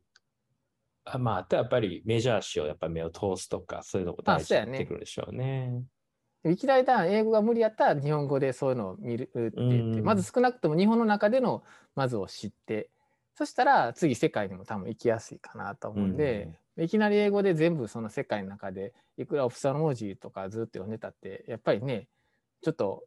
[1.06, 5.84] あまああとやっぱりメジャー誌をやっぱ目を通すとかそういうのも大事になってくるでしょうね。
[6.46, 11.64] いきなりだ英語が無理やったら日本語でそういうのを見るって言って、まず少なくとも日本の中での
[11.96, 12.90] まずを知って
[13.36, 22.08] そしたら次世界にも多分行きやすいかなと思うんで、いきなり英語で全部その世界の中でいくらオフサロモジーとかずっと読んでたってやっぱりね
[22.62, 23.04] ちょっと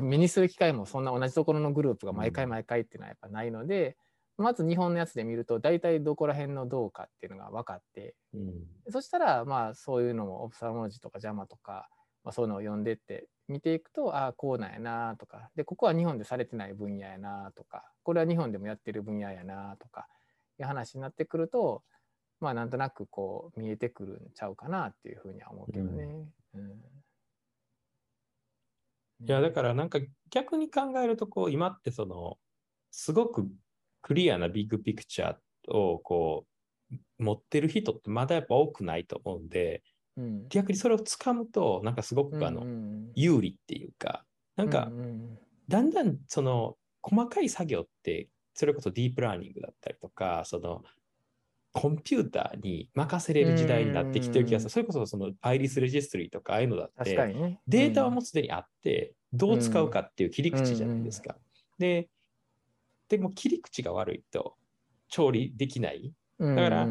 [0.00, 3.96] 目にする機会もそんな同じところのグループが毎回毎回っていうのはやっぱないので、
[4.38, 8.52] うん、まず日本のやつで見ると大体どこら辺のどうかっていうのが分かって、うん、
[8.90, 11.88] そしたらまあそういうのもオフサロモジーとかジャマとか、
[12.24, 20.08] まあ、そういうのを読んでって見ていくとああこうなんやなとかでここは日本でされてない分野やなとかこれは日本でもやってる分野やなとか
[20.58, 21.82] いう話になってくると
[22.40, 26.04] まあなんとなくこう見えてくるんちゃうかなっていうふうには思うけどね。
[26.54, 26.82] うん、うん、
[29.26, 32.38] いや、だからなんか逆に考えると、こう、今ってその、
[32.90, 33.48] すごく
[34.02, 36.46] クリアなビッグピクチャーをこ
[36.90, 39.82] う、持ってる人ってまだやっぱ多くないと思うんで、
[40.16, 44.24] うん、逆にそれをつかむと、なんかすごくあの、うん有利っていうか、
[44.56, 45.38] なんかうんうん。
[45.68, 50.82] だんだんその細かい作業って、それこそディープラーニングだったりとか、その
[51.72, 54.70] コンピューターに任せれる時代になってきてる気がする。
[54.70, 57.60] それこそそのアイリスレジストリーとかああいうのだって、ね。
[57.66, 61.36] データはもうすでにあって、どう使うかっていう切り口じゃないですか。
[61.78, 62.08] で、
[63.08, 64.56] でも切り口が悪いと
[65.08, 66.12] 調理できない。
[66.38, 66.86] うん、だから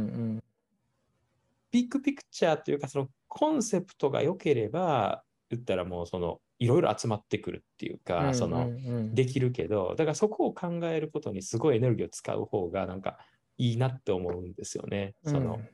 [1.71, 8.71] ビッグピクチャーというか、そのコンセプトが良ければ、言ったらもうそのいろいろ集まってくるっていうか、うんその
[9.13, 13.17] できるけど、だからそこを考えることにすごいエネルギーを使う方がなんか
[13.61, 15.13] いいなって思うんですよね。
[15.23, 15.69] そのね。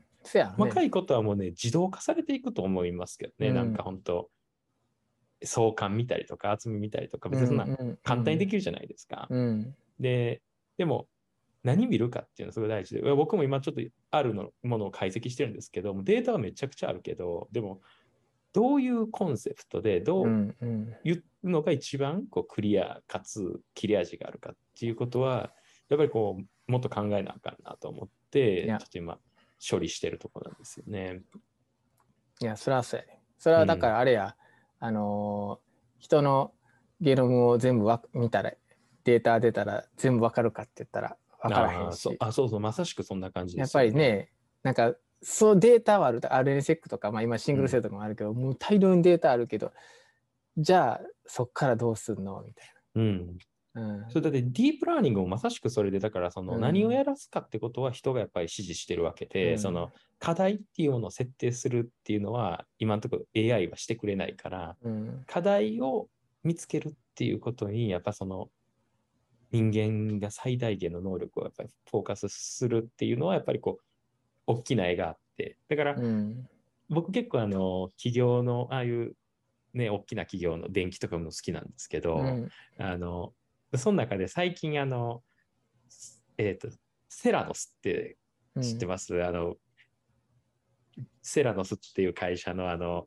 [0.58, 3.56] 細かいことはもうね、自動化されていくと思いますけどね、うん。
[3.56, 4.30] なんか本当
[5.44, 7.66] 相関見たりとか厚み見たりとか、別にそんな
[8.04, 9.28] 簡単にでききるじゃないですか。
[9.30, 9.76] うん。
[10.00, 10.42] で、
[10.78, 11.08] でも
[11.64, 17.82] 何見るかっていうのはすごい大事で、僕も今ちょっとあるのものを解析してるんですけど、データはめちゃくちゃあるけど、でも
[18.52, 20.56] どういうコンセプトでどう
[21.04, 25.54] 言うのが一番こうクリアかつ切れ味があるかっていうことは、
[25.90, 29.20] やっぱりこうもっと考えなあかんなと思って、ちょっと今
[29.70, 31.22] 処理してるところなんですよね。
[32.42, 33.22] いや、それはそうやね。
[33.38, 34.36] それはだからあれや、
[34.80, 35.68] あのー
[36.00, 36.54] 人の
[37.02, 38.54] ゲノムを全部わ見たら、
[39.04, 42.16] データ出たら全部わかるかって言ったらわからへんしあーそう。
[42.20, 43.96] あそうまさしくそんな感じです、やっぱり。
[43.96, 49.74] ね、なんか、そうデータはある、RNSEC とか、まあ今シングルセルとかもあるけど、もう大量にデータあるけど、
[50.56, 52.44] じゃあそっからどうすんの？
[52.44, 53.38] みたいうん。
[53.78, 53.84] な。
[53.84, 54.06] うん。
[54.10, 56.62] それだってディープラーニングもまさしくそれで、だからそのうん。
[56.62, 59.60] 何をやらすかってことは人がやっぱり指示してるわけで、うん。
[59.60, 65.24] その課題っていうものを設定するっていうのは今のところ AI はしてくれないから、うん。
[65.28, 66.08] 課題を
[66.44, 68.50] 見つけるっていうことに、やっぱその
[69.52, 73.84] 人間が最大限の能力をやっぱりフォーカスするっていうのは、やっぱりこう、
[74.48, 76.48] 大きな絵があって、だからうん。
[76.90, 79.14] 僕結構あの、企業の、ああいう
[79.74, 82.50] ね、大きな企業の電気とかも好きなんですけど、うん。
[82.78, 83.34] あの、
[83.76, 85.24] その中で最近あの、
[86.38, 86.70] えっ、と、
[87.10, 88.18] セラノスって
[88.56, 88.64] うん。
[88.64, 89.56] 知ってます、あの、
[91.22, 93.06] セラノスっていう会社のあの、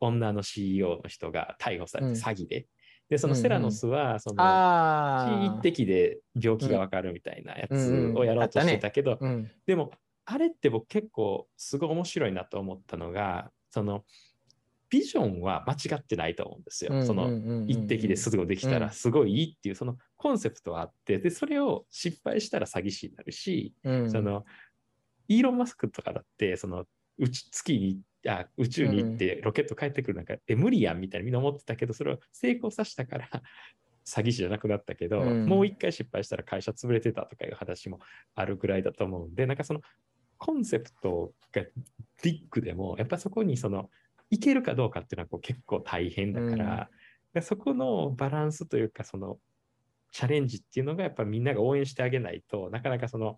[0.00, 2.16] 女の CEO の人が逮捕されてうん。
[2.16, 2.66] 詐欺で。
[3.10, 3.42] で、そのうんうん。
[3.42, 9.18] セラノスは、その、あ一滴で病気がわかるみたいなやつをやろうとしてたけど、あ。
[9.20, 9.50] うん。
[9.66, 9.90] でも、
[10.24, 14.04] あれって僕結構すごい面白いなと思ったのが、その、
[14.90, 17.02] ビジョンは間違ってないと思うんですよ。
[17.04, 18.80] その、一滴ですぐできたうん。
[18.80, 24.10] らすごいいいっていうそのコンセプトはあって、で、それを失敗したら詐欺師になるし、うん。
[24.10, 24.44] その、
[25.28, 26.86] イーロン・マスクとかだって、その、
[27.18, 33.28] 宇宙月に、あ宇宙に行ってロケット帰ってくるなんか、え、無理やんみたいなみんな思ってたけど、それを成功させたから
[34.06, 35.46] 詐欺師じゃなくなったけど、うん。
[35.46, 38.00] もう一回失敗したら会社潰れてたとかいう話も
[38.34, 39.82] あるぐらいだと思うんで、なんかその
[40.38, 41.62] コンセプトが
[42.22, 43.90] ビッグでも、やっぱそこにその、
[44.30, 46.90] いけるかどうかっていうのはこう結構大変だから、
[47.34, 49.38] でそこのバランスというか、その
[50.12, 53.36] チャレンジっていうのがやっぱみんなが応援してあげないとなかなかその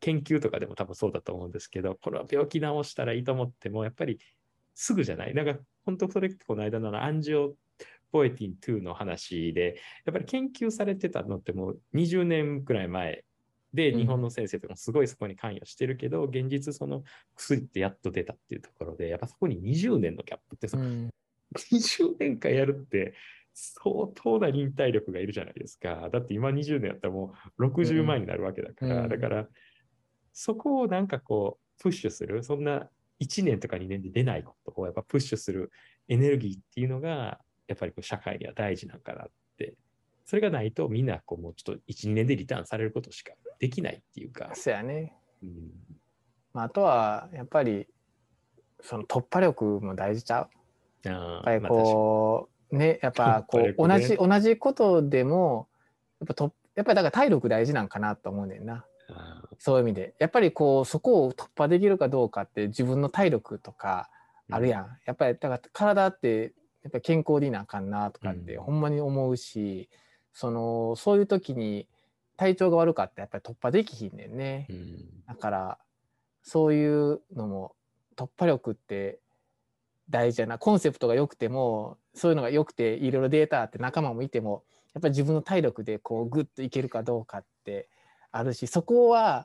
[0.00, 4.18] 研究とかでも多分そうだと思うんですけど、これは病気治したらいいと思っても、やっぱり
[4.74, 5.34] すぐじゃない。
[5.34, 7.54] なんか本当それこの間のアンジオ
[8.10, 13.24] ポエティン2の話で、やっぱり研究されてたのってもう20年くらい前
[13.74, 13.98] で、うん。
[13.98, 17.02] 日本の先生とかもすごいそこに関与してるけど、現実その
[17.36, 21.10] 薬ってやっと出たっていうところで、やっぱそこに20年のギャップってそのうん。
[21.56, 23.14] 20年間やるって
[23.54, 26.08] 相当な忍耐力がいるじゃないですか。
[26.12, 29.46] だって今20年やったらもう60万になるわけだから、うんだから
[30.32, 32.88] そこをなんかこうプッシュする、そんな
[33.20, 35.72] 1年とか2年で出ないことをやっぱプッシュする
[36.06, 39.26] エネルギーっていうのがやっぱりこう社会には大事なんかなっ
[39.56, 39.74] て。
[40.24, 44.50] それがないとみんなこうもうちょっと1、2年でリターンされることしかできないっていうか。
[44.54, 45.14] そうやね。
[45.42, 45.70] うん。
[46.52, 47.86] まあ、あとはやっぱり
[48.80, 50.48] その突破力も大事ちゃ
[51.04, 51.08] う？
[51.08, 55.68] あやっぱりーまあねやっぱこう同じ同じことでも
[56.20, 58.84] やっぱとやっぱりだから体力大事なんかなと思うねんな。
[59.58, 60.14] そういう意味で。
[60.18, 64.10] やっぱりこうそこを突破できるかどうかって自分の体力とか
[64.50, 68.62] あるやん、やっぱりだから体ってやっぱり健康でいなあかんなとかってうん。
[68.64, 69.88] ほんまに思うし、
[70.34, 71.88] そのそういう時に
[72.38, 75.24] 体調が悪かったらやっぱり突破できひんねんね、うん。
[75.26, 75.78] だから
[76.42, 77.74] そういうのも
[78.16, 79.18] 突破力って
[80.08, 80.56] 大事やな。
[80.56, 84.62] コンセプトが良くてもそういうのが良くていろいろデータあって仲間もいても
[84.94, 87.88] やっぱり自分の体力でこうグッといけるかどうかって
[88.30, 89.44] あるしそこは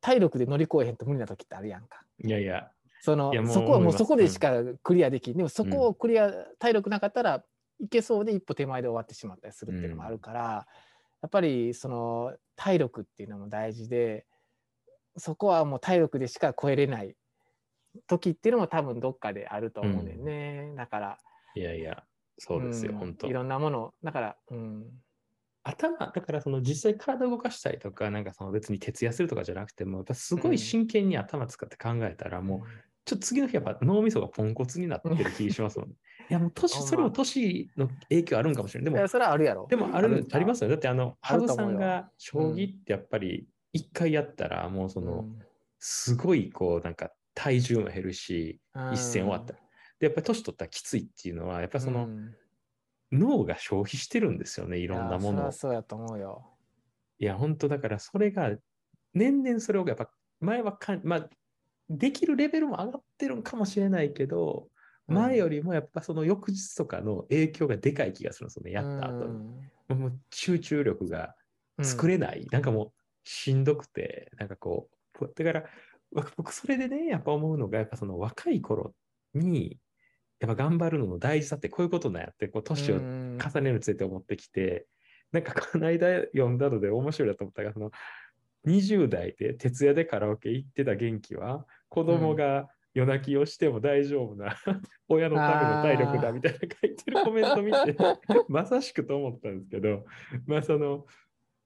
[0.00, 2.02] 体力で乗り越えへんと無理な時ってあるやんか。
[2.24, 2.70] いやいや、
[3.02, 7.44] そのそこはもうそこでしかクリアできん、でもそこをクリア、体力なかったら
[7.80, 10.66] いけそうで一歩手前で終わってしまったりするっていうのもあるから、
[11.22, 14.26] やっぱりその体力っていうのも大事で
[15.16, 17.14] そこはもう体力でしか超えれない
[18.06, 21.18] 時っていうのも多分どっかであると思うんだよね、だから
[21.54, 22.04] いやいや、
[22.38, 23.26] そうですよ、ん本当。
[23.26, 24.86] いろんなものだからうん。
[25.64, 32.68] 頭、だからその実際体動かしたりとか、なんかその別に徹夜するとかじゃなくても、やっぱすごい真剣に頭使って考えたら、もう、
[33.04, 35.94] ちょっと次の日やっぱ脳みそがポンコツになってる気しますもんね。
[36.30, 36.88] いやもう年、ほんま。
[36.88, 38.94] それも年の影響あるんかもしれない。
[38.94, 39.66] でもそれはあるやろ。
[39.68, 40.70] でもあるありますよ。
[40.70, 45.26] だってあの、羽生さんが将棋ってやっぱり一回やったら、もうその、
[45.78, 48.92] すごいこうなんか体重も減るし、うん。
[48.94, 49.54] 一戦終わった。
[49.54, 49.58] ら。
[49.98, 52.34] で、やっぱり年取ったらきついっていうのは、やっぱりその、うん。
[53.12, 55.52] 脳が消費してるんですよね、いろんなものを。
[55.52, 56.46] そうやと思うよ。
[57.18, 58.50] いや、本当だからそれが、
[59.14, 61.28] 年々それをやっぱ前はかん、まあ、
[61.90, 64.71] できるレベルも上がってるんかもしれないけど、うん
[65.12, 69.98] 前よりもやっぱその翌日とかの影響がでかい気がするんですよね、やった後に。
[70.00, 71.34] もう集中力が
[71.82, 72.92] 作れない、なんかもう
[73.24, 74.88] しんどくて、なんかこ
[75.20, 75.64] う、だから
[76.12, 78.94] わ僕それでね、やっぱ思うのが、やっぱその若い頃
[79.34, 79.78] に、
[80.40, 83.38] やっぱ頑張るのの大事さってこういうことなんやって、こう年をうん。
[83.38, 84.86] 重ねるにつれて思ってきて、
[85.30, 87.90] なんかこの間読んだので面白いなと思ったが、その
[88.66, 94.54] 20代で徹夜でカラオケ行ってた元気は、子供が夜泣きをしても大丈夫な、
[95.08, 97.96] 親のための体力だみたいな書いてるコメント見て、
[98.48, 100.04] まさしくと思ったんですけど、
[100.46, 101.06] まあその、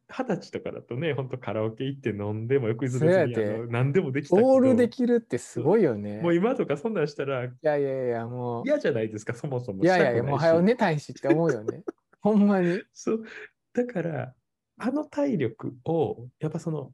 [0.08, 6.20] 二十歳とかだとね、本当カラオケ行って飲んでも翌日別にてあの何でもできたオールできるってすごいよね。
[6.20, 8.62] もう今とかそんなんしたらいやいやいや、もう。
[8.64, 9.82] 嫌じゃないですか、そもそも。
[9.82, 11.82] いやいやいや、もう早う寝たいしって思うよね。
[12.22, 12.80] ほんまに。
[12.92, 13.24] そう。
[13.72, 14.34] だから、
[14.78, 16.92] あの体力を、やっぱその、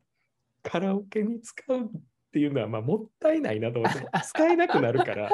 [0.62, 1.90] カラオケに使う
[2.32, 5.30] っていうのは、まあ、もったいないなと思って、 使えなくなるから、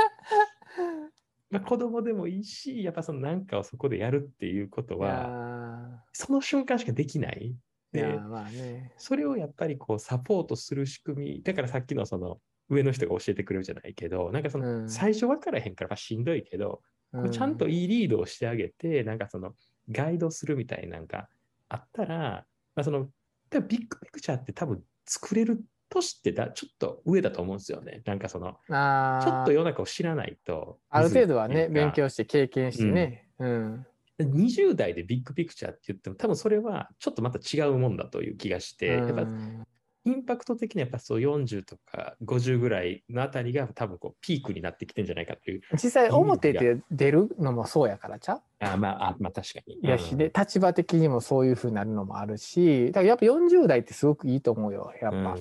[1.49, 7.55] まあ、子供でもいいし、やっぱそのなんかをそこでやるっていうこといは、やその瞬間しかできない。
[7.93, 8.93] で、まあね。
[8.97, 16.83] それをやっぱりこうサポートする仕組み、だからさっきのその上の人が教えてくれるじゃないけど、なんかそのうん最初分からへんからまあしんどいけど、
[17.13, 19.55] こうちゃんといいいリードをしてあげて、なんかその
[19.89, 21.29] ガイドするみたいなんか
[21.69, 23.09] あったら、まあ、その
[23.51, 25.63] ビッグピクチャーって多分作れる
[25.99, 28.03] としてだちょっと上だと思うんですよね。
[28.05, 30.79] なんかそのあーちょっと世の中を知らないと。
[30.91, 33.29] ある程度はね、勉強して経験してね。
[33.39, 33.87] うん。
[34.21, 39.65] 20代でビッグピクチャーって言っても多分それはちょっとまた違うもんだという気がして、やっぱうん
[40.05, 45.61] インパクト的にはやっぱそう40とか50ぐらいのあたりが多分こうピークになってきてんじゃないかっていう。
[45.75, 48.41] 実際、表で出るのもそうやからちゃう？
[48.61, 49.75] あまあ、あまあ確かに。
[49.75, 55.19] いやし、うんで、立場的にもそういうふうになるのもあるし、だからやっぱ40代ってすごくいいと思うよ、やっぱ。
[55.19, 55.37] うんあ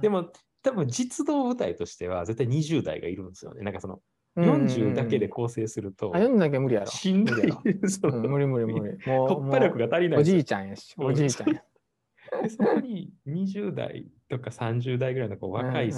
[0.00, 0.30] でも
[0.62, 3.62] 多分実動部隊としては絶対20代がいるんですよね。
[3.62, 4.00] なんかその
[4.36, 6.12] 40だけで構成すると。
[6.14, 6.86] あ、40だけ無理やろ。
[6.86, 7.36] しんどい。
[7.36, 7.48] 無理
[8.28, 8.80] 無理無理無理。
[9.06, 11.02] もう、 突破力もが足りないおじいちゃんやし、う。
[11.02, 11.62] んおじいちゃんや。
[12.42, 15.90] でそこに20代とか30代ぐらいのこう若い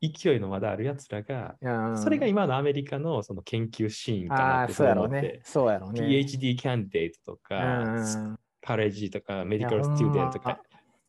[0.00, 1.56] 勢いのまだあるやつらが、
[1.96, 6.00] それが今のアメリカのその研究シーンかああ、なってそうやろうねうやろうね。
[6.00, 8.38] PhD キャンディデートとうんか、うん。
[8.62, 10.60] カレッジとかメディカルスチューデントとか、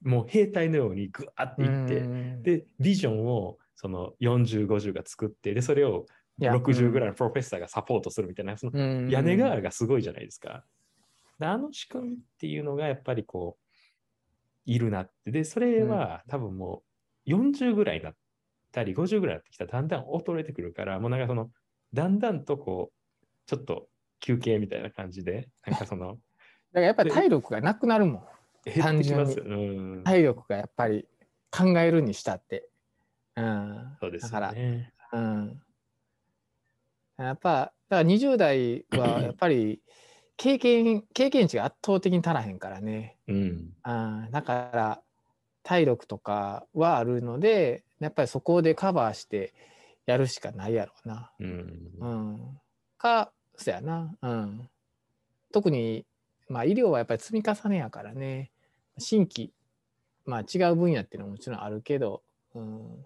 [0.06, 6.06] もう兵隊のようにグワーっていって、うんで、ビジョンをその40、50が作って、で、それを
[6.40, 10.64] いや60ぐらいのプロフェッサーがサポートするみたいな、そのうん屋根瓦がすごいじゃないですか。
[11.40, 13.66] であの仕組みっていうのがやっぱりこう、
[14.66, 15.32] いるなって。
[15.32, 16.84] で、それは多分も
[17.26, 18.16] う40ぐらいになっ
[18.72, 21.50] たり、50ぐらいになってきたらだんだん衰えてくるから、もうなんかその、
[21.94, 23.88] だんだんとこう、ちょっと
[24.20, 26.18] 休憩みたいな感じで、なんかその、
[26.74, 28.24] だからやっぱり体力がなくなるもん。
[28.66, 29.46] 減ってきますよ。
[29.48, 29.50] う
[30.02, 30.04] ん。
[30.04, 31.08] 体力がやっぱり
[31.52, 32.70] 考えるにしたって。
[33.36, 33.98] うん。
[34.00, 34.56] そうですだから。
[35.14, 35.62] うん。
[37.18, 39.82] やっぱ、だから20代はやっぱり
[40.38, 43.18] 経験、経験値が圧倒的に足らへんからね。
[43.28, 43.74] うん。
[43.86, 43.92] う
[44.28, 44.32] ん。
[44.32, 45.02] だから、
[45.64, 49.54] 体力とかはあるので、やっぱりそこでカバーして
[50.06, 51.32] やるしかないやろうな。
[51.40, 51.92] うん。
[52.00, 52.62] うん。
[52.98, 54.16] か、そやな。
[54.22, 54.70] うん。
[55.54, 56.06] 特に、
[56.50, 58.52] まあ医療はやっぱり積み重ねやからね。
[58.98, 59.52] 新規、
[60.26, 62.24] まあ違う分野っていうのはもちろんあるけど、
[62.54, 63.06] うん。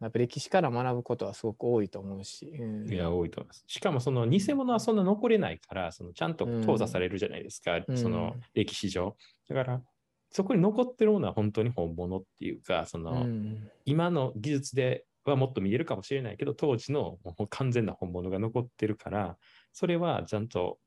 [0.00, 2.46] やっぱ歴史から学ぶことはすごく多いと思うし。
[2.46, 3.64] うん、いや、多いと思います。
[3.66, 9.16] しかも、その偽物はそんな残れないから、そのちゃんと淘汰されるじゃないですか、うんその歴史上。
[9.48, 9.82] だから、
[10.30, 13.70] そこに残ってるものは本当に本物っていうか、その、うん。
[13.86, 19.38] 今の技術ではもっと見えるかもしれないけど、当時の完全な本物が残ってるから、
[19.72, 20.78] それはちゃんと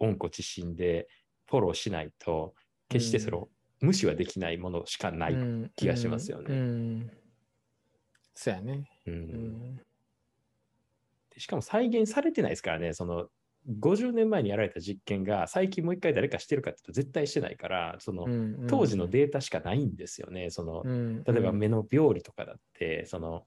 [0.00, 1.08] 温故知新で
[1.48, 2.54] フォローしないと、
[2.88, 3.48] 決してそれを
[3.86, 5.32] 無視はできないものしかない。
[5.32, 6.56] うん気がしますよねうん。
[6.56, 6.60] う
[7.04, 7.10] ん
[8.34, 8.84] そうやね。
[9.06, 9.76] うんうん。
[11.30, 13.28] でしかも再現されてないですからね、その
[13.80, 18.26] 50年前にやられた実験が最近もう一回誰かしてるかって言うと絶対してないから、その、
[18.68, 20.50] 当時のデータしかないんですよね。
[20.50, 23.46] その、うん例えば目の病理とかだって、その、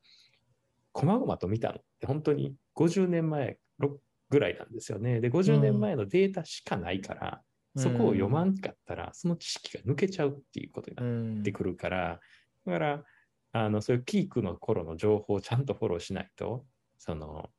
[0.94, 5.22] 細々と見たのって本当に50年前ろぐらいなんですよね。
[5.22, 7.44] で、50年前のデータしかないから、
[7.76, 12.20] そこを読まんかったら、その知識が抜けちゃうっていうことになうんってくるから、
[12.66, 13.04] だから、
[13.52, 16.66] あの、そういうピークの頃の情報をちゃんとフォローしないと、
[16.98, 17.52] その、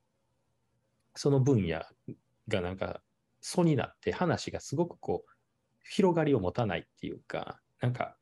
[1.14, 1.82] その分野
[2.48, 3.02] がなんか、
[3.40, 5.30] 素になって話がすごくこう、
[5.88, 8.18] 広がりを持たないっていうか、なんか、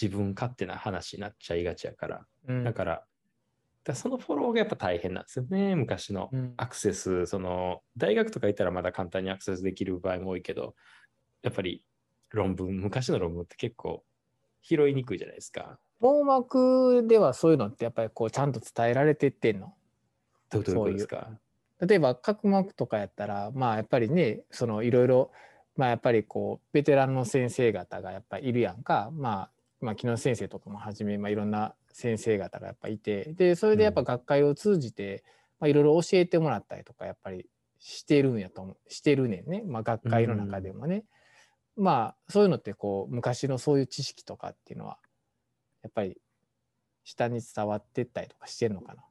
[0.00, 2.64] 自分勝手な話になっちゃいがちやから、うん。
[2.64, 3.06] だから、
[3.84, 6.54] だそのフォローがやっぱ大変なんですよね、昔のうん。
[6.56, 10.76] アクセス、その、大学とか行ったらまだ簡単にアクセスできる場合も多いけど、
[11.42, 11.82] やっぱり
[12.30, 14.04] 論文、昔の論文って結構
[14.62, 15.78] 拾いにくいじゃないですか。
[16.00, 19.74] 網膜ではそういうのってやっぱりこうちゃんと伝えられてってんの？
[20.50, 21.28] どういうことですか？
[21.80, 25.30] 例えば角膜とかやったらまあやっぱりねそのいろいろ
[25.76, 29.10] まあやっぱりこうベテランの先生方がやっぱりいるやんか。
[29.12, 33.34] まあまあ木野先生とかもはじめ、まあ、いろんな先生方がやっぱいて。
[33.34, 35.24] でそれでやっぱ学会を通じて、
[35.58, 37.46] まあ、いろいろ教えてもらったりとかやっぱり
[37.80, 38.76] してるんやと思う。
[38.88, 41.04] してるねんね、まあ、学会の中でもね、
[41.76, 44.98] まあそういうのってこう昔のそういう知識とかっていうのは
[45.82, 46.20] やっぱり
[47.04, 49.04] 下に伝わってったりとかしてるのかな。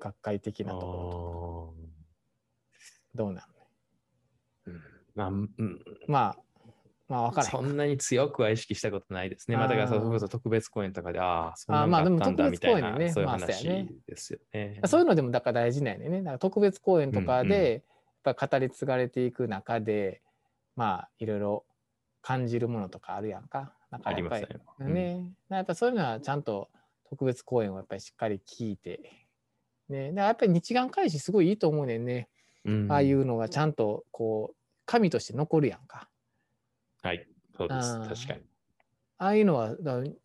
[0.00, 1.74] 学会的なところと
[3.16, 3.48] どうなの？
[3.48, 3.50] ね
[4.66, 4.82] うん。
[5.16, 6.36] まあ、うん、まあ
[7.08, 9.56] まあ分からそんなに強くは意識したことないですね。
[9.56, 13.10] まあ、だからそそ特別公演とかで、ああ、そんなのがあったんだみたいな、ね。
[13.10, 13.66] そういう話
[14.06, 14.80] ですよね。
[14.86, 16.18] そういうのでもだから大事なんやね。
[16.18, 17.48] だから特別公演とかうんうん。
[17.48, 17.82] で、
[18.24, 20.22] やっぱ語り継がれていく中で、
[20.76, 21.64] まあいろいろ
[22.22, 23.74] 感じるものとかあるやんか。
[23.90, 24.60] だかあらやっぱりりますよ。
[24.80, 26.68] うんね、やっぱそういうのはちゃんと
[27.08, 29.26] 特別公演をやっぱりしっかり聞いて、
[29.88, 32.28] ね、やっぱり日眼開始すごいいいと思うねんね。
[32.64, 36.08] うんああいうのがちゃんとこう紙として残るやんか。
[37.02, 37.98] はい、そうです。
[38.24, 38.48] 確かに。
[39.18, 39.74] ああいうのは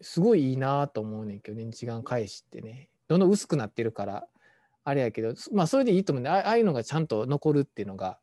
[0.02, 4.28] すごいいいなと思うねんけどね日眼返しってねどんどん薄くなってるから
[4.84, 8.20] あれやけどまあそれでいいと思うんであああいうのがちゃんと残るっていうのが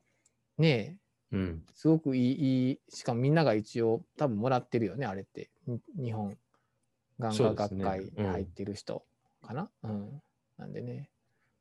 [0.58, 0.96] ね
[1.32, 1.64] うん。
[1.74, 5.50] すごくいいいいしかもみんなが一応多分もらってるよねあれって。
[5.66, 6.36] に日本
[7.18, 9.04] 眼科学会入ってる人
[9.42, 9.70] かな？
[9.82, 10.22] うん、
[10.58, 11.10] なんでね。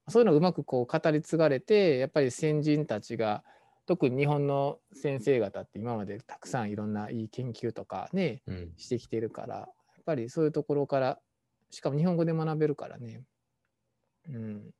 [0.08, 3.44] そういうのがうまくこう語り継がれてやっぱり先人たちが
[3.86, 8.74] 特に日本の先生方って今までたくさんいろんないい研究とかねうん。
[8.78, 9.66] してきてるからや
[10.02, 11.20] っぱりそういうところから
[11.70, 13.24] しかも日本語で学べるからね。
[14.28, 14.72] うん。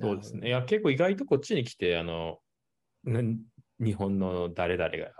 [0.00, 0.46] そうですね。
[0.48, 2.47] いや、結構意外とこっちに来て、あの、な
[3.80, 5.12] 日本の誰々が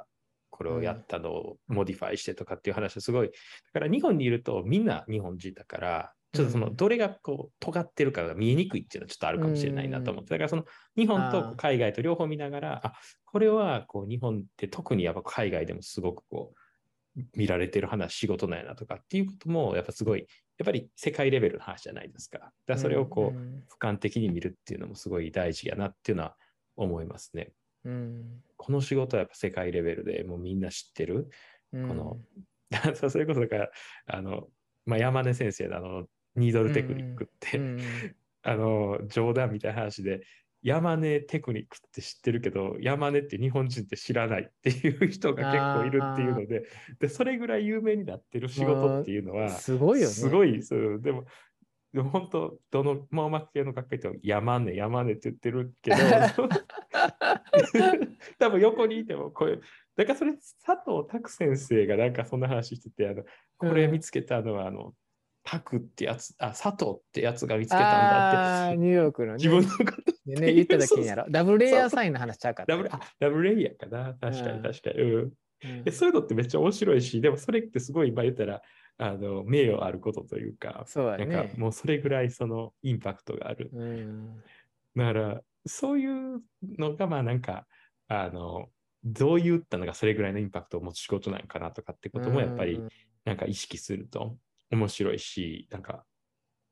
[0.50, 3.28] これをやったのを modify してとかっていう話はすごい。
[3.28, 3.32] だ
[3.80, 10.30] から日本にいるとみんな日本人だから、ちょっとそのうんどれがこう尖ってるかが見えにくいっていうのはちょっとあるかもしれないなと思って。
[10.30, 10.64] だからその
[10.96, 12.92] 日本と海外と両方見ながら、あ
[13.24, 16.52] これはこう日本って特にやっぱ海外でもすごくこ
[17.16, 20.26] う見られてる話、仕事なんやなとかっていうこともやっぱすごい、や
[20.64, 22.38] っぱり世界レベルの話じゃないですか。
[22.38, 26.36] だからそれをこう、うん俯瞰的に見るっていうのもすごい大事やなっていうのは
[26.76, 27.52] 思いますね。
[27.84, 28.42] うん。
[28.56, 31.28] この仕事はやっぱ世界レベルでもうみんな知ってる？
[31.72, 31.88] うん。
[31.88, 32.20] この
[33.08, 33.70] それこそだから、
[34.06, 34.48] あの、
[34.84, 36.06] まあ、山根先生のあの、
[36.36, 37.78] ニードルテクニックって、うん
[38.42, 40.20] あの、冗談みたいな話で、
[40.62, 46.64] 山根テクニックって知ってるけど、山根って日本人って知らないっていう人が結構いるっていうので、
[46.98, 50.12] で、それぐらい有名になってる仕事っていうのは、すごいよね。
[50.12, 51.26] すごい、そうでも、
[51.92, 55.96] でも本当、どの網膜系の学会と山根、山根って言ってるけど、
[58.38, 59.58] 多分横にいても、これ、
[59.96, 63.24] だからそれ、佐藤拓先生がなんかそんな話してて、あの、
[63.56, 64.94] これ見つけたのは、あの、
[65.44, 69.36] 拓ってやつ、あ、佐藤ってやつが見つけたんだって、ニューヨークのね。
[69.36, 74.14] 自分のことでね言った時にやろダブルレイヤーサインの話ちゃうかダブル、あダブルレイヤーかな。
[74.20, 74.56] 確かうん。
[74.58, 75.00] に確かに。
[75.00, 75.32] うん。
[75.64, 75.84] うん。
[75.84, 78.60] でそういうのってめっちゃ面白いし、でもそれってすごい、今言ったら、
[78.98, 83.70] あの、名誉あることというか、そうだなんかねもうそれぐらいそのインパクトがある。
[83.72, 84.42] うん
[84.96, 87.66] だから、そういうのが、まあなんか、
[88.08, 88.68] あの、
[89.04, 92.88] どういったのがそれぐらいのインパクトを持つ仕事なんかなとかってこともやっぱりうん
[93.24, 94.38] なんか意識すると
[94.70, 96.04] 面白いし、なんか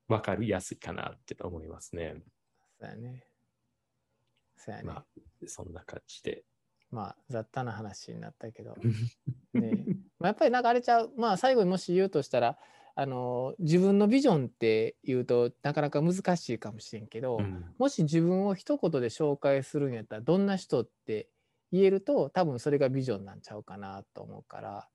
[0.09, 2.16] 分かりやすいかなって思いますね。
[2.81, 3.24] そうやね
[4.57, 5.05] そうやねまあ、
[5.47, 6.45] そんな感じで。
[6.97, 8.74] まあ雑多な話になったけど。
[9.53, 9.84] ね
[10.18, 11.12] まあやっぱりなんかあれちゃう。
[11.18, 12.57] まあ最後にもし言うとしたら
[12.94, 17.66] あの自分のビジョンって言うとなかなか難しいかもしれんけど、うん。
[17.76, 21.28] もし自分を一言で紹介するんやったらどんな人って
[21.70, 24.88] 言えると多分それがビジョンなんちゃうかなと思うから、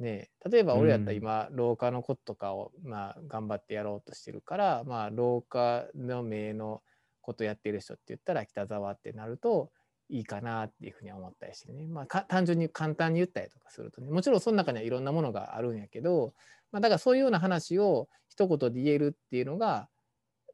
[0.00, 6.82] ねえ、例えば俺やったら今、廊下のこととかを、まあ、頑張ってやろうとしてるから、まあ、廊下の目の
[7.20, 9.70] ことやってる人って言ったら北沢ってなると
[10.10, 16.32] いいかなっていうふうに思ったりしてね、まあ、単純に簡単に言ったりとかするとねもちろんその中にはいろんなものがあるんやけど、
[16.72, 19.88] まあ、だからそういうような話を一言で言えるっていうのが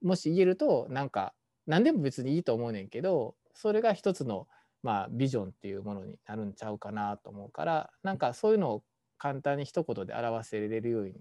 [0.02, 1.34] もし言えるとなんか
[1.66, 4.46] 何でも別にいいと思うねんけどそれが一つの
[4.82, 8.82] まあビジョンっていうものになるんちゃうかなと思うからなんかそういうのを
[9.18, 11.14] 簡単に一言で表せれるように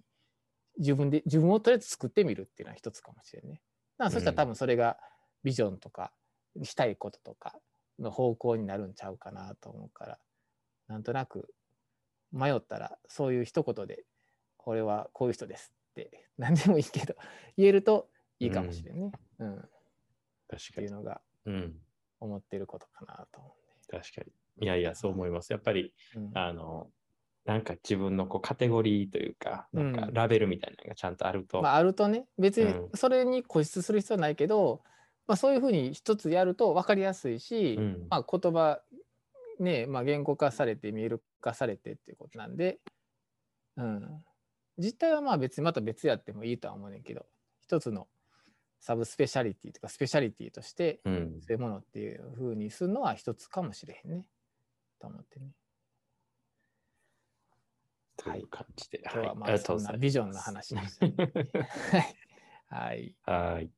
[0.78, 3.62] 自分で自分をとりあえず作ってみるっていうのは一つかもしれんね。
[3.98, 4.98] だからそしたら多分それが
[5.44, 6.12] ビジョンとか
[6.64, 7.56] したいこととか
[8.04, 10.20] の方向になるんちゃうかなと思うから
[10.88, 11.54] なんとなく
[12.32, 14.06] 迷ったらそういう一言で
[14.58, 17.16] 「これはこういう人です」って何でもいいけど
[17.58, 19.12] 言えるといいかもしれんね。
[19.39, 19.70] うん、っ
[20.47, 20.74] 確かに。
[20.74, 21.80] ていうのがうん。
[22.20, 23.54] 思ってることかなと思
[23.89, 24.66] 確かに。
[24.66, 25.51] いやいや、そう思います。
[25.51, 26.32] やっぱり、う、ね。
[26.34, 26.89] あの、
[27.45, 34.82] なんか自分のこうカテゴリーというか、なんかうんラベルみたいなのがちゃんとあると、まあ、あるとね別にうんそれに固執する必要はないけど、
[35.28, 38.08] まあ、そういうふうに一つやると分かりやすいし、うん。
[38.10, 38.82] まあ、言葉
[39.60, 42.80] ね、まあ、言語化されて見える化されてっていうことなんで、
[43.78, 44.24] うん、
[44.78, 47.26] 実態はまあ別にまた別やってもいいとは思うねんけど
[47.62, 48.08] 一つの
[48.80, 54.28] サブスペシャリティとかスペシャリティとしてうん、そういうものっていうふうにするのは一つかもしれへんね。
[55.00, 55.52] と思ってね。
[58.18, 59.02] という感じで。
[59.04, 59.54] 今日はまい。
[59.54, 61.16] あそんなビジョンの話でした、ね。
[62.70, 63.16] はい。
[63.24, 63.54] はい。
[63.54, 63.70] はい。